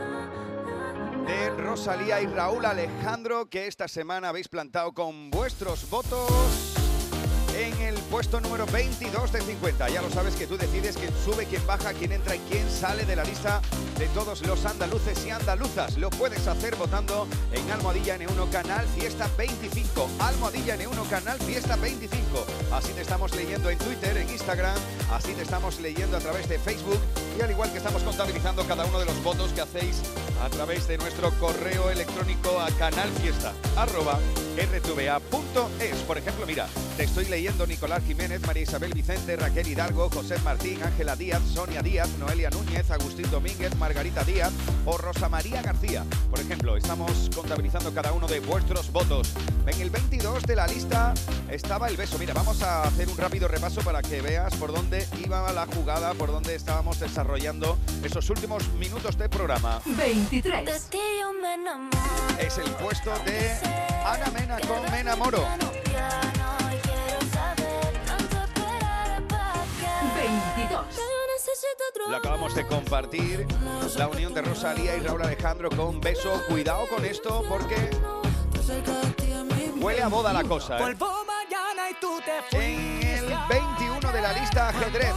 [1.25, 6.72] de Rosalía y Raúl Alejandro que esta semana habéis plantado con vuestros votos
[7.63, 9.89] en el puesto número 22 de 50.
[9.89, 13.05] Ya lo sabes que tú decides quién sube, quién baja, quién entra y quién sale
[13.05, 13.61] de la lista
[13.97, 15.97] de todos los andaluces y andaluzas.
[15.97, 20.09] Lo puedes hacer votando en Almohadilla N1 Canal Fiesta 25.
[20.19, 22.45] Almohadilla N1 Canal Fiesta 25.
[22.73, 24.75] Así te estamos leyendo en Twitter, en Instagram,
[25.11, 26.99] así te estamos leyendo a través de Facebook
[27.37, 30.01] y al igual que estamos contabilizando cada uno de los votos que hacéis
[30.43, 34.19] a través de nuestro correo electrónico a canalfiesta arroba
[34.55, 35.95] rtva.es.
[36.07, 40.81] Por ejemplo, mira, te estoy leyendo Nicolás Jiménez, María Isabel Vicente, Raquel Hidalgo, José Martín,
[40.83, 44.51] Ángela Díaz, Sonia Díaz, Noelia Núñez, Agustín Domínguez, Margarita Díaz
[44.85, 46.05] o Rosa María García.
[46.29, 49.33] Por ejemplo, estamos contabilizando cada uno de vuestros votos.
[49.65, 51.13] En el 22 de la lista
[51.49, 52.17] estaba el beso.
[52.19, 56.13] Mira, vamos a hacer un rápido repaso para que veas por dónde iba la jugada,
[56.13, 59.81] por dónde estábamos desarrollando esos últimos minutos del programa.
[59.85, 60.65] 23.
[60.65, 61.97] De ti yo me enamoro
[62.39, 63.51] Es el puesto de
[64.05, 65.39] Ana Mena con Me enamoro.
[65.39, 65.67] y
[66.87, 70.21] quiero saber tanto esperar para que
[70.55, 70.69] 22.
[70.69, 73.47] Ya yo necesito otro Lo acabamos de compartir.
[73.97, 76.41] La unión de Rosalía y Raúl Alejandro con beso.
[76.47, 77.89] Cuidado con esto porque
[79.79, 80.77] huele a boda la cosa.
[80.79, 80.95] ¿eh?
[82.51, 85.13] En el 21 de la lista ajedrez.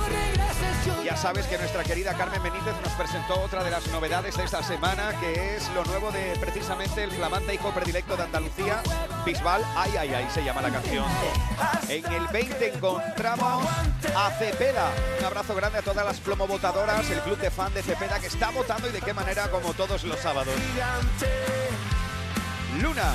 [1.07, 4.61] Ya sabes que nuestra querida Carmen Benítez nos presentó otra de las novedades de esta
[4.61, 8.83] semana, que es lo nuevo de precisamente el flamante hijo predilecto de Andalucía,
[9.25, 9.63] Bisbal.
[9.77, 11.05] Ay, ay, ay, se llama la canción.
[11.89, 13.65] En el 20 encontramos
[14.17, 14.91] a Cepeda.
[15.21, 18.51] Un abrazo grande a todas las plomovotadoras, el club de fan de Cepeda que está
[18.51, 20.55] votando y de qué manera como todos los sábados.
[22.83, 23.15] Luna.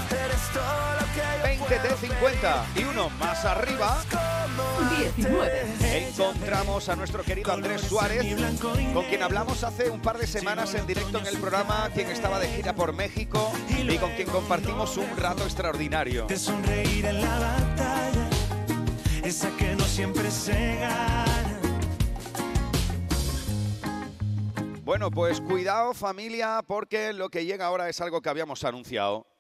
[1.44, 4.02] 21 17 de 50 y uno más arriba
[5.16, 6.08] 19.
[6.08, 8.26] encontramos a nuestro querido Andrés Suárez,
[8.94, 12.40] con quien hablamos hace un par de semanas en directo en el programa, quien estaba
[12.40, 16.26] de gira por México y con quien compartimos un rato extraordinario.
[16.28, 18.30] De sonreír en la batalla,
[19.24, 21.58] esa que no siempre se gana.
[24.84, 29.31] Bueno, pues cuidado familia, porque lo que llega ahora es algo que habíamos anunciado.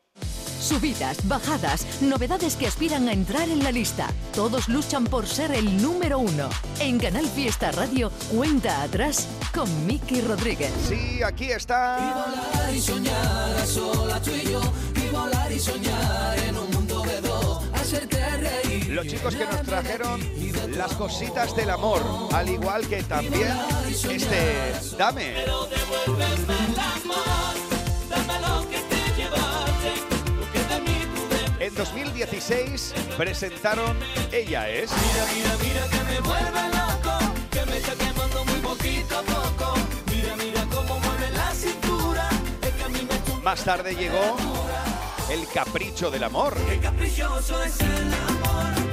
[0.71, 4.07] Subidas, bajadas, novedades que aspiran a entrar en la lista.
[4.33, 6.47] Todos luchan por ser el número uno.
[6.79, 10.71] En Canal Fiesta Radio, cuenta atrás con Miki Rodríguez.
[10.87, 12.25] Sí, aquí está.
[12.25, 14.61] volar y soñar a solas tú y yo.
[14.95, 17.65] Y volar y soñar en un mundo de dos.
[17.73, 18.91] Hacerte reír.
[18.91, 20.21] Los chicos que nos trajeron
[20.77, 22.01] las cositas del amor,
[22.31, 23.57] al igual que también
[23.89, 25.33] este Dame.
[25.35, 27.50] Pero devuélveme el amor.
[31.81, 33.97] 2016 presentaron
[34.31, 34.91] Ella es.
[34.91, 39.73] Mira, mira, mira que me vuelve loco, que me está quemando muy poquito a poco.
[40.11, 42.29] Mira, mira cómo mueve la cintura,
[42.61, 44.37] es que a mí me Más tarde llegó
[45.31, 46.55] El Capricho del Amor.
[46.69, 48.91] El caprichoso es el amor.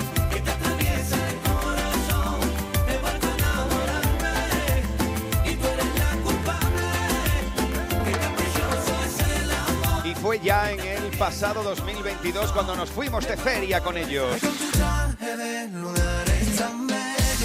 [10.04, 14.40] Y fue ya en el pasado 2022 cuando nos fuimos de feria con ellos.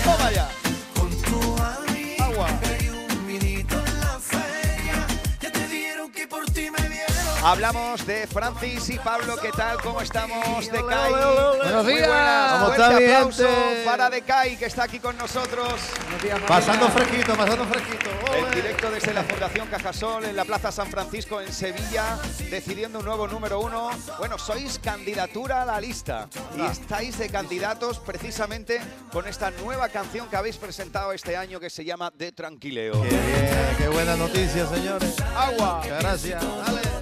[0.04, 0.63] ¡Toma ya!
[7.44, 9.78] Hablamos de Francis y Pablo, ¿qué tal?
[9.82, 10.66] ¿Cómo estamos?
[10.66, 11.12] De Kai.
[11.58, 12.52] Buenos días.
[12.54, 13.84] ¿Cómo Fuerte está, mi aplauso gente?
[13.86, 15.74] para De Kai, que está aquí con nosotros.
[16.48, 18.10] Pasando fresquito, pasando fresquito.
[18.34, 22.18] En directo desde la Fundación Cajasol en la Plaza San Francisco en Sevilla,
[22.50, 23.90] decidiendo un nuevo número uno.
[24.20, 28.80] Bueno, sois candidatura a la lista y estáis de candidatos precisamente
[29.12, 33.02] con esta nueva canción que habéis presentado este año que se llama De Tranquileo.
[33.02, 35.16] Qué bien, qué buena noticia, señores.
[35.36, 35.82] Agua.
[35.84, 36.42] Muchas gracias.
[36.42, 36.93] Dale.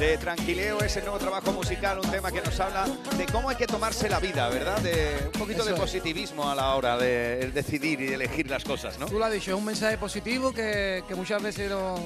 [0.00, 2.86] De Tranquileo es el nuevo trabajo musical, un tema que nos habla
[3.18, 4.80] de cómo hay que tomarse la vida, ¿verdad?
[4.80, 5.78] De un poquito de es.
[5.78, 9.04] positivismo a la hora de decidir y de elegir las cosas, ¿no?
[9.04, 12.00] Tú lo has dicho, es un mensaje positivo que, que muchas veces nos,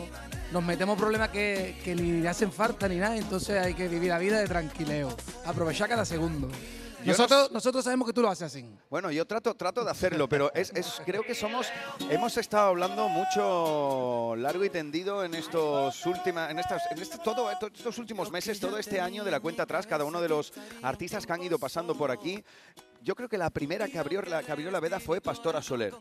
[0.51, 4.19] nos metemos problemas que, que ni hacen falta ni nada, entonces hay que vivir la
[4.19, 6.49] vida de tranquileo, aprovechar cada segundo.
[7.07, 8.65] Nosotros, nosotros sabemos que tú lo haces así.
[8.91, 11.67] Bueno, yo trato, trato de hacerlo, pero es, es- creo que somos,
[12.11, 17.51] hemos estado hablando mucho largo y tendido en estos últimas, en estas, en este, todo,
[17.51, 20.53] estos últimos meses, todo este año de la cuenta atrás, cada uno de los
[20.83, 22.43] artistas que han ido pasando por aquí.
[23.05, 25.93] Yo creo que la primera que abrió la, abrió la veda fue Pastora Soler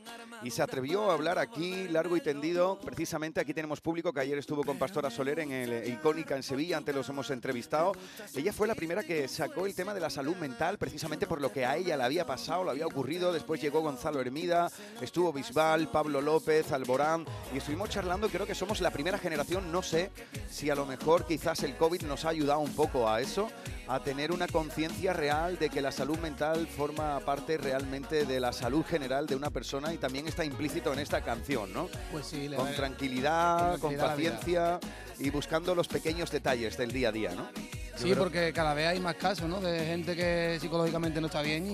[0.42, 2.80] y se atrevió a hablar aquí largo y tendido.
[2.80, 6.44] Precisamente aquí tenemos público que ayer estuvo con Pastora Soler en el eh, Icónica en
[6.44, 7.92] Sevilla, antes los hemos entrevistado.
[8.34, 11.52] Ella fue la primera que sacó el tema de la salud mental, precisamente por lo
[11.52, 13.34] que a ella le había pasado, le había ocurrido.
[13.34, 18.30] Después llegó Gonzalo Hermida, estuvo Bisbal, Pablo López, Alborán y estuvimos charlando.
[18.30, 20.10] Creo que somos la primera generación, no sé
[20.50, 23.50] si a lo mejor quizás el COVID nos ha ayudado un poco a eso,
[23.88, 28.54] a tener una conciencia real de que la salud mental forma parte realmente de la
[28.54, 31.90] salud general de una persona y también está implícito en esta canción, ¿no?
[32.12, 34.32] Pues sí, le- Con tranquilidad, con con tranquilidad a la vida.
[34.38, 34.80] paciencia
[35.20, 37.44] y buscando los pequeños detalles del día a día, ¿no?
[37.54, 39.60] Yo Sí, creo- porque cada vez hay más casos, ¿no?
[39.62, 41.70] De gente que psicológicamente no está bien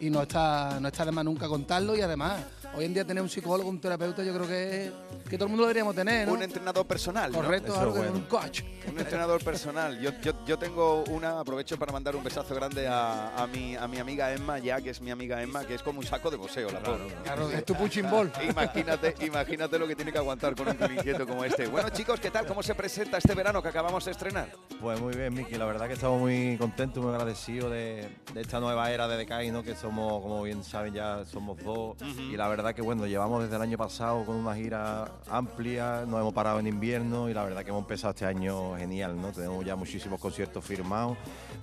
[0.00, 2.42] y, y no está no está de más nunca contarlo y además
[2.76, 4.90] hoy en día tener un psicólogo, un terapeuta, yo creo que,
[5.30, 6.34] que todo el mundo lo deberíamos tener, ¿no?
[6.34, 7.38] Un entrenador personal, ¿no?
[7.38, 8.12] Correcto, es algo, bueno.
[8.14, 8.62] un coach.
[8.90, 10.00] Un entrenador personal.
[10.00, 13.86] Yo, yo, yo tengo una, aprovecho para mandar un besazo grande a, a mi, a
[13.86, 16.36] mi amiga Emma, ya que es mi amiga Emma, que es como un saco de
[16.36, 17.06] boxeo, la pobre.
[17.22, 18.30] Claro, es tu punching ball.
[18.48, 21.66] Imagínate, imagínate lo que tiene que aguantar con un inquieto como este.
[21.66, 22.46] Bueno, chicos, ¿qué tal?
[22.46, 24.48] ¿Cómo se presenta este verano que acabamos de estrenar?
[24.80, 25.56] Pues muy bien, Miki.
[25.56, 29.50] La verdad que estamos muy contentos, muy agradecidos de, de esta nueva era de Decay,
[29.50, 29.62] ¿no?
[29.62, 31.96] Que somos, como bien saben, ya somos dos.
[32.02, 36.20] Y la verdad que, bueno, llevamos desde el año pasado con una gira amplia, nos
[36.20, 39.32] hemos parado en invierno y la verdad que hemos empezado este año genial, ¿no?
[39.32, 41.16] Tenemos ya muchísimos conciertos firmados,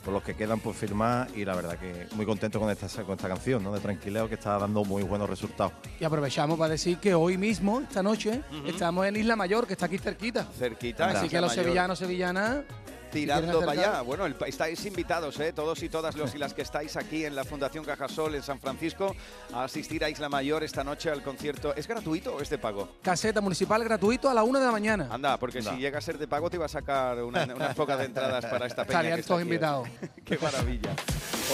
[0.03, 3.15] con los que quedan por firmar y la verdad que muy contento con esta, con
[3.15, 3.71] esta canción, ¿no?
[3.71, 5.73] De Tranquileo, que está dando muy buenos resultados.
[5.99, 9.85] Y aprovechamos para decir que hoy mismo, esta noche, estamos en Isla Mayor, que está
[9.85, 10.45] aquí cerquita.
[10.57, 11.07] Cerquita.
[11.07, 11.65] Así Isla que los Mayor.
[11.65, 12.57] sevillanos, sevillanas.
[13.11, 14.01] Tirando para allá.
[14.01, 15.53] Bueno, el- estáis invitados, ¿eh?
[15.53, 18.59] todos y todas los y las que estáis aquí en la Fundación Cajasol en San
[18.59, 19.15] Francisco
[19.53, 21.75] a asistir a Isla Mayor esta noche al concierto.
[21.75, 22.87] ¿Es gratuito o es de pago?
[23.01, 25.07] Caseta municipal gratuito a la una de la mañana.
[25.11, 27.97] Anda, porque si llega a ser de pago te iba a sacar una- unas pocas
[27.99, 28.99] de entradas para esta peña.
[29.01, 29.43] Estarían todos ¿eh?
[29.43, 29.87] invitados.
[30.25, 30.91] Qué maravilla.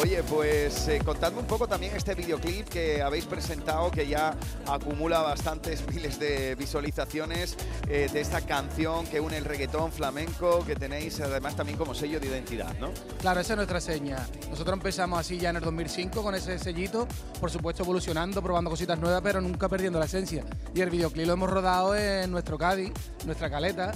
[0.01, 4.36] Oye, pues eh, contadme un poco también este videoclip que habéis presentado, que ya
[4.68, 7.58] acumula bastantes miles de visualizaciones
[7.89, 12.20] eh, de esta canción que une el reggaetón flamenco, que tenéis además también como sello
[12.20, 12.89] de identidad, ¿no?
[13.22, 14.26] Claro, esa es nuestra seña.
[14.50, 17.08] Nosotros empezamos así ya en el 2005 con ese sellito,
[17.39, 20.43] por supuesto evolucionando, probando cositas nuevas, pero nunca perdiendo la esencia.
[20.74, 22.91] Y el videoclip lo hemos rodado en nuestro Cádiz,
[23.26, 23.93] nuestra caleta.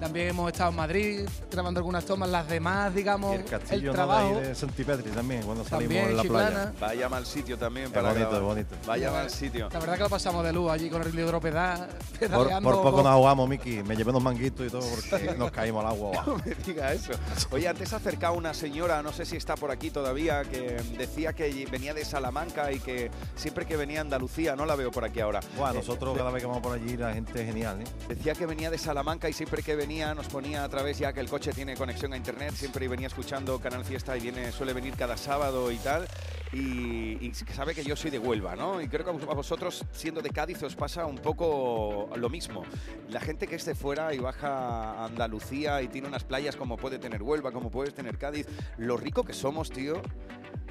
[0.00, 3.90] También hemos estado en Madrid grabando algunas tomas, las demás, digamos, Y el castillo ¿no?
[3.92, 4.38] de trabajo.
[4.38, 6.50] ahí de Santipetri también, cuando salimos También, en la Chiclana.
[6.50, 6.74] playa.
[6.80, 8.42] Vaya mal sitio también Es para bonito, grabar.
[8.42, 8.76] es bonito.
[8.86, 9.68] Vaya mal sitio.
[9.72, 12.70] La verdad que lo pasamos de luz allí con el hidropedal, Por, pedaleando.
[12.70, 13.82] por poco nos ahogamos, Miki.
[13.82, 16.12] Me llevé unos manguitos y todo porque nos caímos al agua.
[16.26, 17.12] No me diga eso.
[17.50, 20.76] Oye, antes se ha acercado una señora, no sé si está por aquí todavía, que
[20.98, 24.90] decía que venía de Salamanca y que siempre que venía a Andalucía, no la veo
[24.90, 25.40] por aquí ahora.
[25.56, 27.84] Bueno, Eh, nosotros cada vez que vamos por allí la gente es genial, ¿eh?
[28.08, 31.20] Decía que venía de Salamanca y siempre que venía nos ponía a través ya que
[31.20, 34.94] el coche tiene conexión a internet, siempre venía escuchando Canal Fiesta y viene suele venir
[34.96, 36.06] cada sábado y tal.
[36.52, 38.80] Y, sabe que yo soy de Huelva, ¿no?
[38.80, 42.64] Y creo que a vosotros, siendo de Cádiz, os pasa un poco lo mismo.
[43.08, 46.76] La gente que es de fuera y baja a Andalucía y tiene unas playas como
[46.76, 48.46] puede tener Huelva, como puedes tener Cádiz,
[48.78, 50.02] lo rico que somos, tío.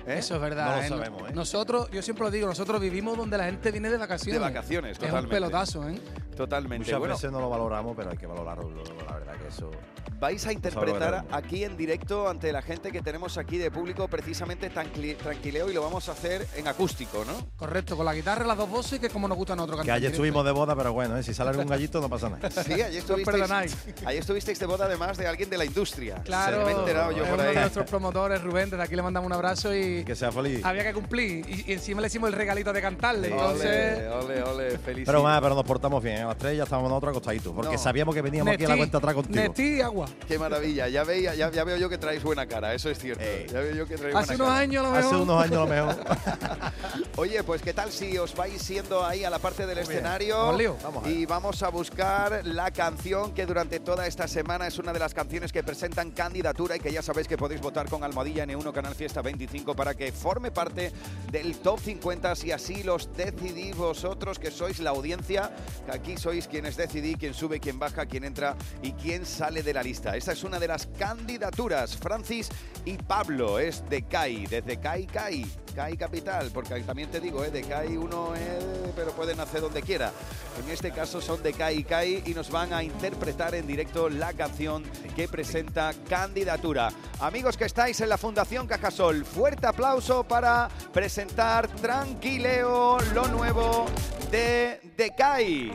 [0.08, 0.18] ¿Eh?
[0.20, 0.66] Eso es verdad.
[0.70, 0.88] No lo ¿eh?
[0.90, 1.34] sabemos, ¿eh?
[1.34, 4.34] Nosotros, yo siempre lo digo, nosotros vivimos donde la gente viene de vacaciones.
[4.34, 5.18] De vacaciones, totalmente.
[5.20, 6.00] Es un pelotazo, ¿eh?
[6.36, 6.86] Totalmente.
[6.86, 8.70] Muchas Bueno, veces no lo valoramos, pero hay que valorarlo.
[9.08, 9.72] La verdad que eso.
[10.20, 14.72] Vais a interpretar aquí en directo ante la gente que tenemos aquí de público precisamente
[14.72, 17.34] tranqui- tranquileo y lo vamos a hacer en acústico, ¿no?
[17.58, 19.92] Correcto, con la guitarra, las dos voces, que es como nos gusta a nosotros Que
[19.92, 21.24] ayer estuvimos de boda, pero bueno, ¿eh?
[21.24, 22.50] si sale algún gallito no pasa nada.
[22.50, 23.52] Sí, ayer estuvisteis,
[24.06, 26.22] ayer estuvisteis de boda además de alguien de la industria.
[26.24, 27.54] Claro, Se me he enterado yo por uno ahí.
[27.56, 30.64] de nuestros promotores, Rubén, desde aquí le mandamos un abrazo y Que sea feliz.
[30.66, 31.46] había que cumplir.
[31.50, 33.30] Y, y encima le hicimos el regalito de cantarle.
[33.30, 35.04] Entonces, Ole, ole, ole, feliz.
[35.06, 36.18] Pero más, pero nos portamos bien.
[36.18, 36.22] ¿eh?
[36.24, 37.54] A las tres ya estábamos nosotros acostaditos.
[37.54, 37.78] Porque No.
[37.78, 39.36] sabíamos que veníamos aquí a la cuenta atrás contigo.
[39.42, 40.08] Nestí y agua.
[40.28, 40.88] Qué maravilla.
[40.90, 43.24] Ya, veía, ya, ya veo yo que traéis buena cara, eso es cierto.
[43.24, 43.48] Ey.
[43.52, 44.60] Ya veo yo que traéis Hace buena unos cara.
[44.60, 45.22] años lo Hace mejor.
[45.22, 45.96] unos años lo mejor.
[47.18, 50.38] Oye, pues qué tal si os vais siendo ahí a la parte del Muy escenario
[50.38, 50.78] Vamos al lío.
[50.84, 51.16] Vamos a ver.
[51.18, 55.14] y vamos a buscar la canción que durante toda esta semana es una de las
[55.14, 58.96] canciones que presentan candidatura y que ya sabéis que podéis votar con Almohadilla N1 Canal
[58.96, 60.92] Fiesta 25 para que forme parte
[61.32, 65.52] del top 50 si así los decidís vosotros que sois la audiencia,
[65.86, 69.74] que aquí sois quienes decidís quién sube, quién baja, quién entra y quién sale de
[69.74, 70.16] la lista.
[70.16, 71.98] Esta es una de las candidaturas.
[71.98, 72.50] Francis
[72.86, 75.46] y Pablo es de CAI, desde CAI CAI.
[75.76, 77.52] CAI Capital, porque también te digo, ¿eh?
[77.52, 78.64] de CAI uno es,
[78.96, 80.14] pero pueden hacer donde quiera.
[80.64, 84.32] En este caso son de CAI CAI y nos van a interpretar en directo la
[84.32, 84.84] canción
[85.18, 86.94] que presenta candidatura.
[87.20, 93.86] Amigos que estáis en la Fundación Cajasol, fuerte aplauso para presentar Tranquileo, lo nuevo
[94.32, 95.74] de Decai.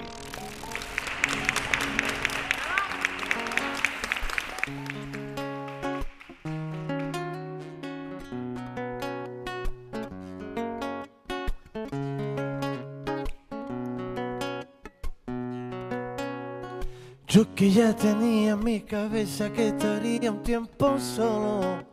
[17.28, 21.89] Yo que ya tenía en mi cabeza que estaría un tiempo solo.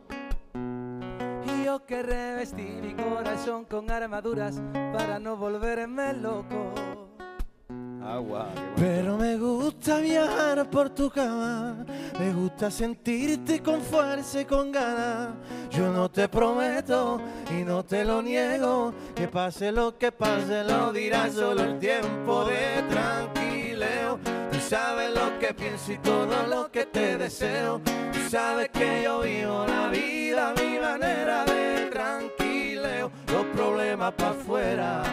[1.88, 4.62] Que revestí mi corazón con armaduras
[4.92, 6.74] para no volverme loco.
[8.04, 8.50] Agua.
[8.76, 11.86] Pero me gusta viajar por tu cama,
[12.20, 15.30] me gusta sentirte con fuerza y con ganas.
[15.70, 17.22] Yo no te prometo
[17.58, 22.44] y no te lo niego, que pase lo que pase, lo dirá solo el tiempo
[22.44, 24.37] de tranquileo.
[24.68, 27.80] Sabes lo que pienso y todo lo que te deseo.
[28.12, 33.10] Tú sabes que yo vivo la vida a mi manera de tranquileo.
[33.32, 35.04] Los problemas para afuera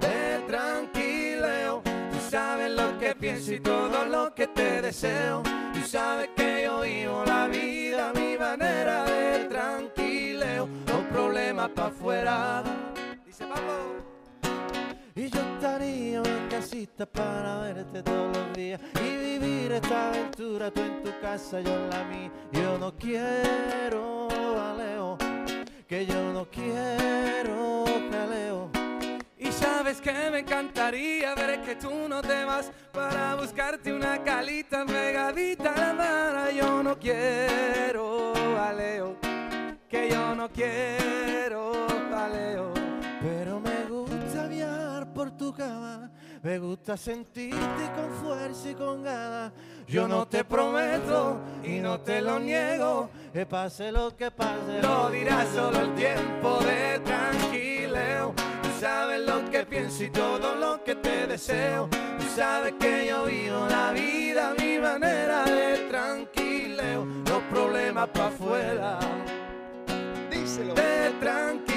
[0.00, 1.80] de tranquileo.
[1.84, 5.44] Tú sabes lo que pienso y todo lo que te deseo.
[5.72, 10.68] Tú sabes que yo vivo la vida a mi manera de tranquileo.
[10.88, 12.64] Los problemas para afuera.
[13.24, 14.05] Dice Pablo.
[15.18, 20.82] Y yo estaría en casita para verte todos los días y vivir esta aventura, tú
[20.82, 22.30] en tu casa, yo en la mía.
[22.52, 25.16] Yo no quiero jaleo,
[25.88, 28.70] que yo no quiero jaleo.
[29.38, 34.84] Y sabes que me encantaría ver que tú no te vas para buscarte una calita
[34.84, 36.50] pegadita a la mano.
[36.50, 39.16] Yo no quiero aleo,
[39.88, 41.72] que yo no quiero
[42.14, 42.85] aleo.
[45.16, 46.10] Por tu cama,
[46.42, 49.50] me gusta sentirte con fuerza y con ganas.
[49.88, 55.08] Yo no te prometo y no te lo niego, que pase lo que pase, Lo
[55.08, 58.34] dirá solo el tiempo de tranquileo.
[58.62, 61.88] Tú sabes lo que pienso y todo lo que te deseo.
[61.88, 67.06] Tú sabes que yo vivo la vida a mi manera de tranquileo.
[67.24, 68.98] Los problemas para afuera.
[70.28, 71.75] Te tranquileo.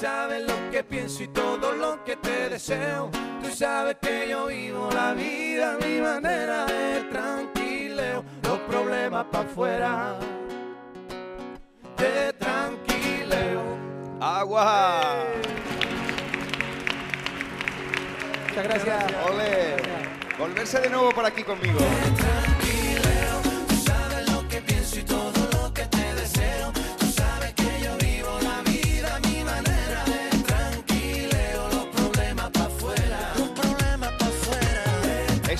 [0.00, 3.10] Sabes lo que pienso y todo lo que te deseo.
[3.42, 8.24] Tú sabes que yo vivo la vida a mi manera de tranquileo.
[8.44, 10.18] Los problemas para afuera.
[11.96, 13.60] Te tranquileo.
[14.20, 15.00] ¡Agua!
[18.48, 19.04] Muchas gracias.
[19.28, 19.76] Ole.
[20.38, 21.80] Volverse de nuevo por aquí conmigo.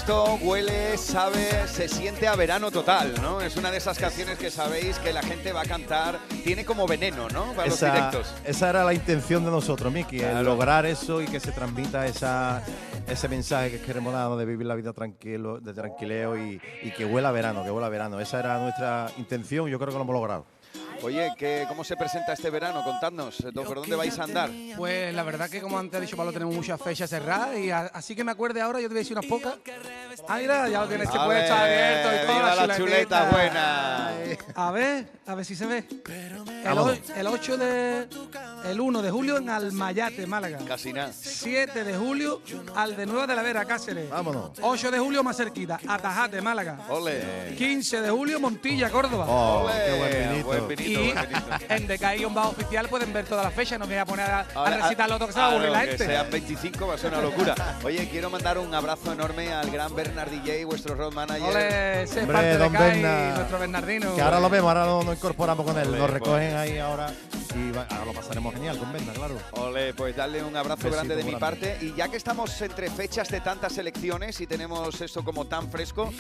[0.09, 3.43] Esto huele, sabe, se siente a verano total, ¿no?
[3.43, 6.19] Es una de esas canciones que sabéis que la gente va a cantar.
[6.43, 7.53] Tiene como veneno, ¿no?
[7.53, 8.35] Para los directos.
[8.43, 12.63] esa era la intención de nosotros, Miki, el lograr eso y que se transmita esa,
[13.07, 17.05] ese mensaje que queremos dar, de vivir la vida tranquilo, de tranquileo y, y que
[17.05, 18.19] huela a verano, que huela a verano.
[18.19, 20.47] Esa era nuestra intención y yo creo que lo hemos logrado.
[21.03, 22.83] Oye, ¿qué, ¿cómo se presenta este verano?
[22.83, 24.51] Contadnos, eh, ¿por dónde vais a andar?
[24.77, 27.87] Pues la verdad que como antes ha dicho Pablo tenemos muchas fechas cerradas y a-
[27.93, 29.55] así que me acuerde ahora yo te voy a decir unas pocas.
[30.29, 32.37] Ah, mira, ya lo tienes A puesto abierto y todo.
[32.37, 34.09] viva la chuleta buena.
[34.55, 35.85] A ver, a ver si se ve.
[36.65, 38.09] El, el 8 de.
[38.65, 40.59] El 1 de julio en Almayate, Málaga.
[40.67, 41.11] Casi nada.
[41.19, 42.43] 7 de julio
[42.75, 44.11] al de Nueva de la Vera, Cáceres.
[44.11, 44.51] Vámonos.
[44.61, 46.79] 8 de julio más cerquita, Atajate, Málaga.
[46.91, 47.55] Ole.
[47.57, 49.25] 15 de julio, Montilla, Córdoba.
[49.29, 50.47] Oh, Ole, qué buen vinito.
[50.47, 51.57] buen vinito, Y buen vinito.
[51.69, 53.79] en DKI-Bajo Oficial pueden ver todas las fechas.
[53.79, 55.71] No me voy a poner a, a recitar lo otro que se va a aburrir
[55.71, 55.97] la gente.
[55.99, 57.55] Que sean 25 va a ser una locura.
[57.85, 61.43] Oye, quiero mandar un abrazo enorme al gran Bernard DJ, vuestro road manager.
[61.49, 63.35] Ole, ese es Hombre, parte de Berna.
[63.37, 64.15] nuestro Bernardino.
[64.15, 66.21] Que ahora lo vemos, ahora lo- nos incorporamos con él, Ole, nos pues.
[66.21, 67.13] recogen ahí ahora
[67.55, 69.37] y va- ahora lo pasaremos genial con Venda, claro.
[69.53, 71.79] Ole, pues darle un abrazo Besito grande de mi parte.
[71.81, 76.13] Y ya que estamos entre fechas de tantas elecciones y tenemos esto como tan fresco,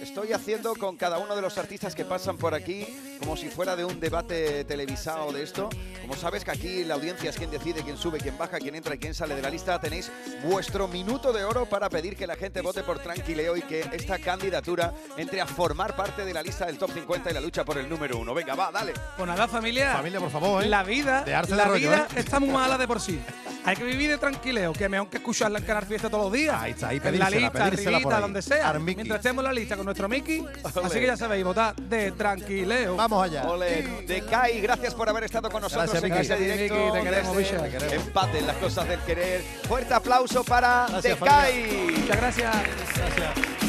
[0.00, 2.86] estoy haciendo con cada uno de los artistas que pasan por aquí
[3.20, 5.68] como si fuera de un debate televisado de esto.
[6.00, 8.94] Como sabes que aquí la audiencia es quien decide quién sube, quién baja, quién entra
[8.94, 10.10] y quién sale de la lista, tenéis
[10.42, 14.18] vuestro minuto de oro para pedir que la gente vote por Tranquileo y que esta
[14.18, 17.76] candidatura entre a formar parte de la lista del top 50 y la lucha por
[17.78, 18.32] el número uno.
[18.34, 18.94] Venga, va, dale.
[19.16, 19.92] Pues nada, familia.
[19.92, 20.68] Familia, por favor, ¿eh?
[20.70, 22.20] La vida, Dejarse la rollo, vida ¿eh?
[22.20, 23.20] está muy mala de por sí.
[23.64, 26.56] Hay que vivir de tranquileo, que mejor que escucharla en Canal Fiesta todos los días.
[26.58, 28.22] Ahí está, ahí en la pedírsela, lista, pedírsela por arribita, ahí.
[28.22, 28.68] donde sea.
[28.70, 28.80] Al.
[28.80, 30.44] Mientras estemos en la lista con nuestro Mickey.
[30.64, 32.96] Así que ya sabéis, votar de tranquileo.
[32.96, 33.44] Vamos allá.
[33.50, 36.22] Ole, de Kai, gracias por haber estado con nosotros Gracias, en Miki.
[36.22, 36.74] este Gracias, directo.
[36.86, 37.64] Miki, te queremos, desde bicha.
[37.64, 38.06] Te queremos.
[38.06, 39.42] Empate en las cosas del querer.
[39.68, 41.26] Fuerte aplauso para Gracias, De.
[41.26, 41.92] Kai.
[42.00, 43.59] Muchas gracias.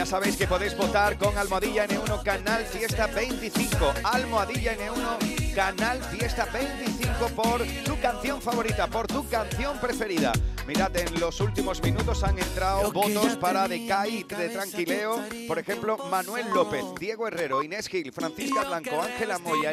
[0.00, 3.92] Ya sabéis que podéis votar con Almohadilla N1 Canal Fiesta 25.
[4.02, 10.32] Almohadilla N1 Canal Fiesta 25 por tu canción favorita, por tu canción preferida.
[10.66, 15.22] Mirad, en los últimos minutos han entrado votos para De Kai, de Tranquileo.
[15.46, 19.68] Por ejemplo, Manuel López, Diego Herrero, Inés Gil, Francisca Blanco, Ángela Moya.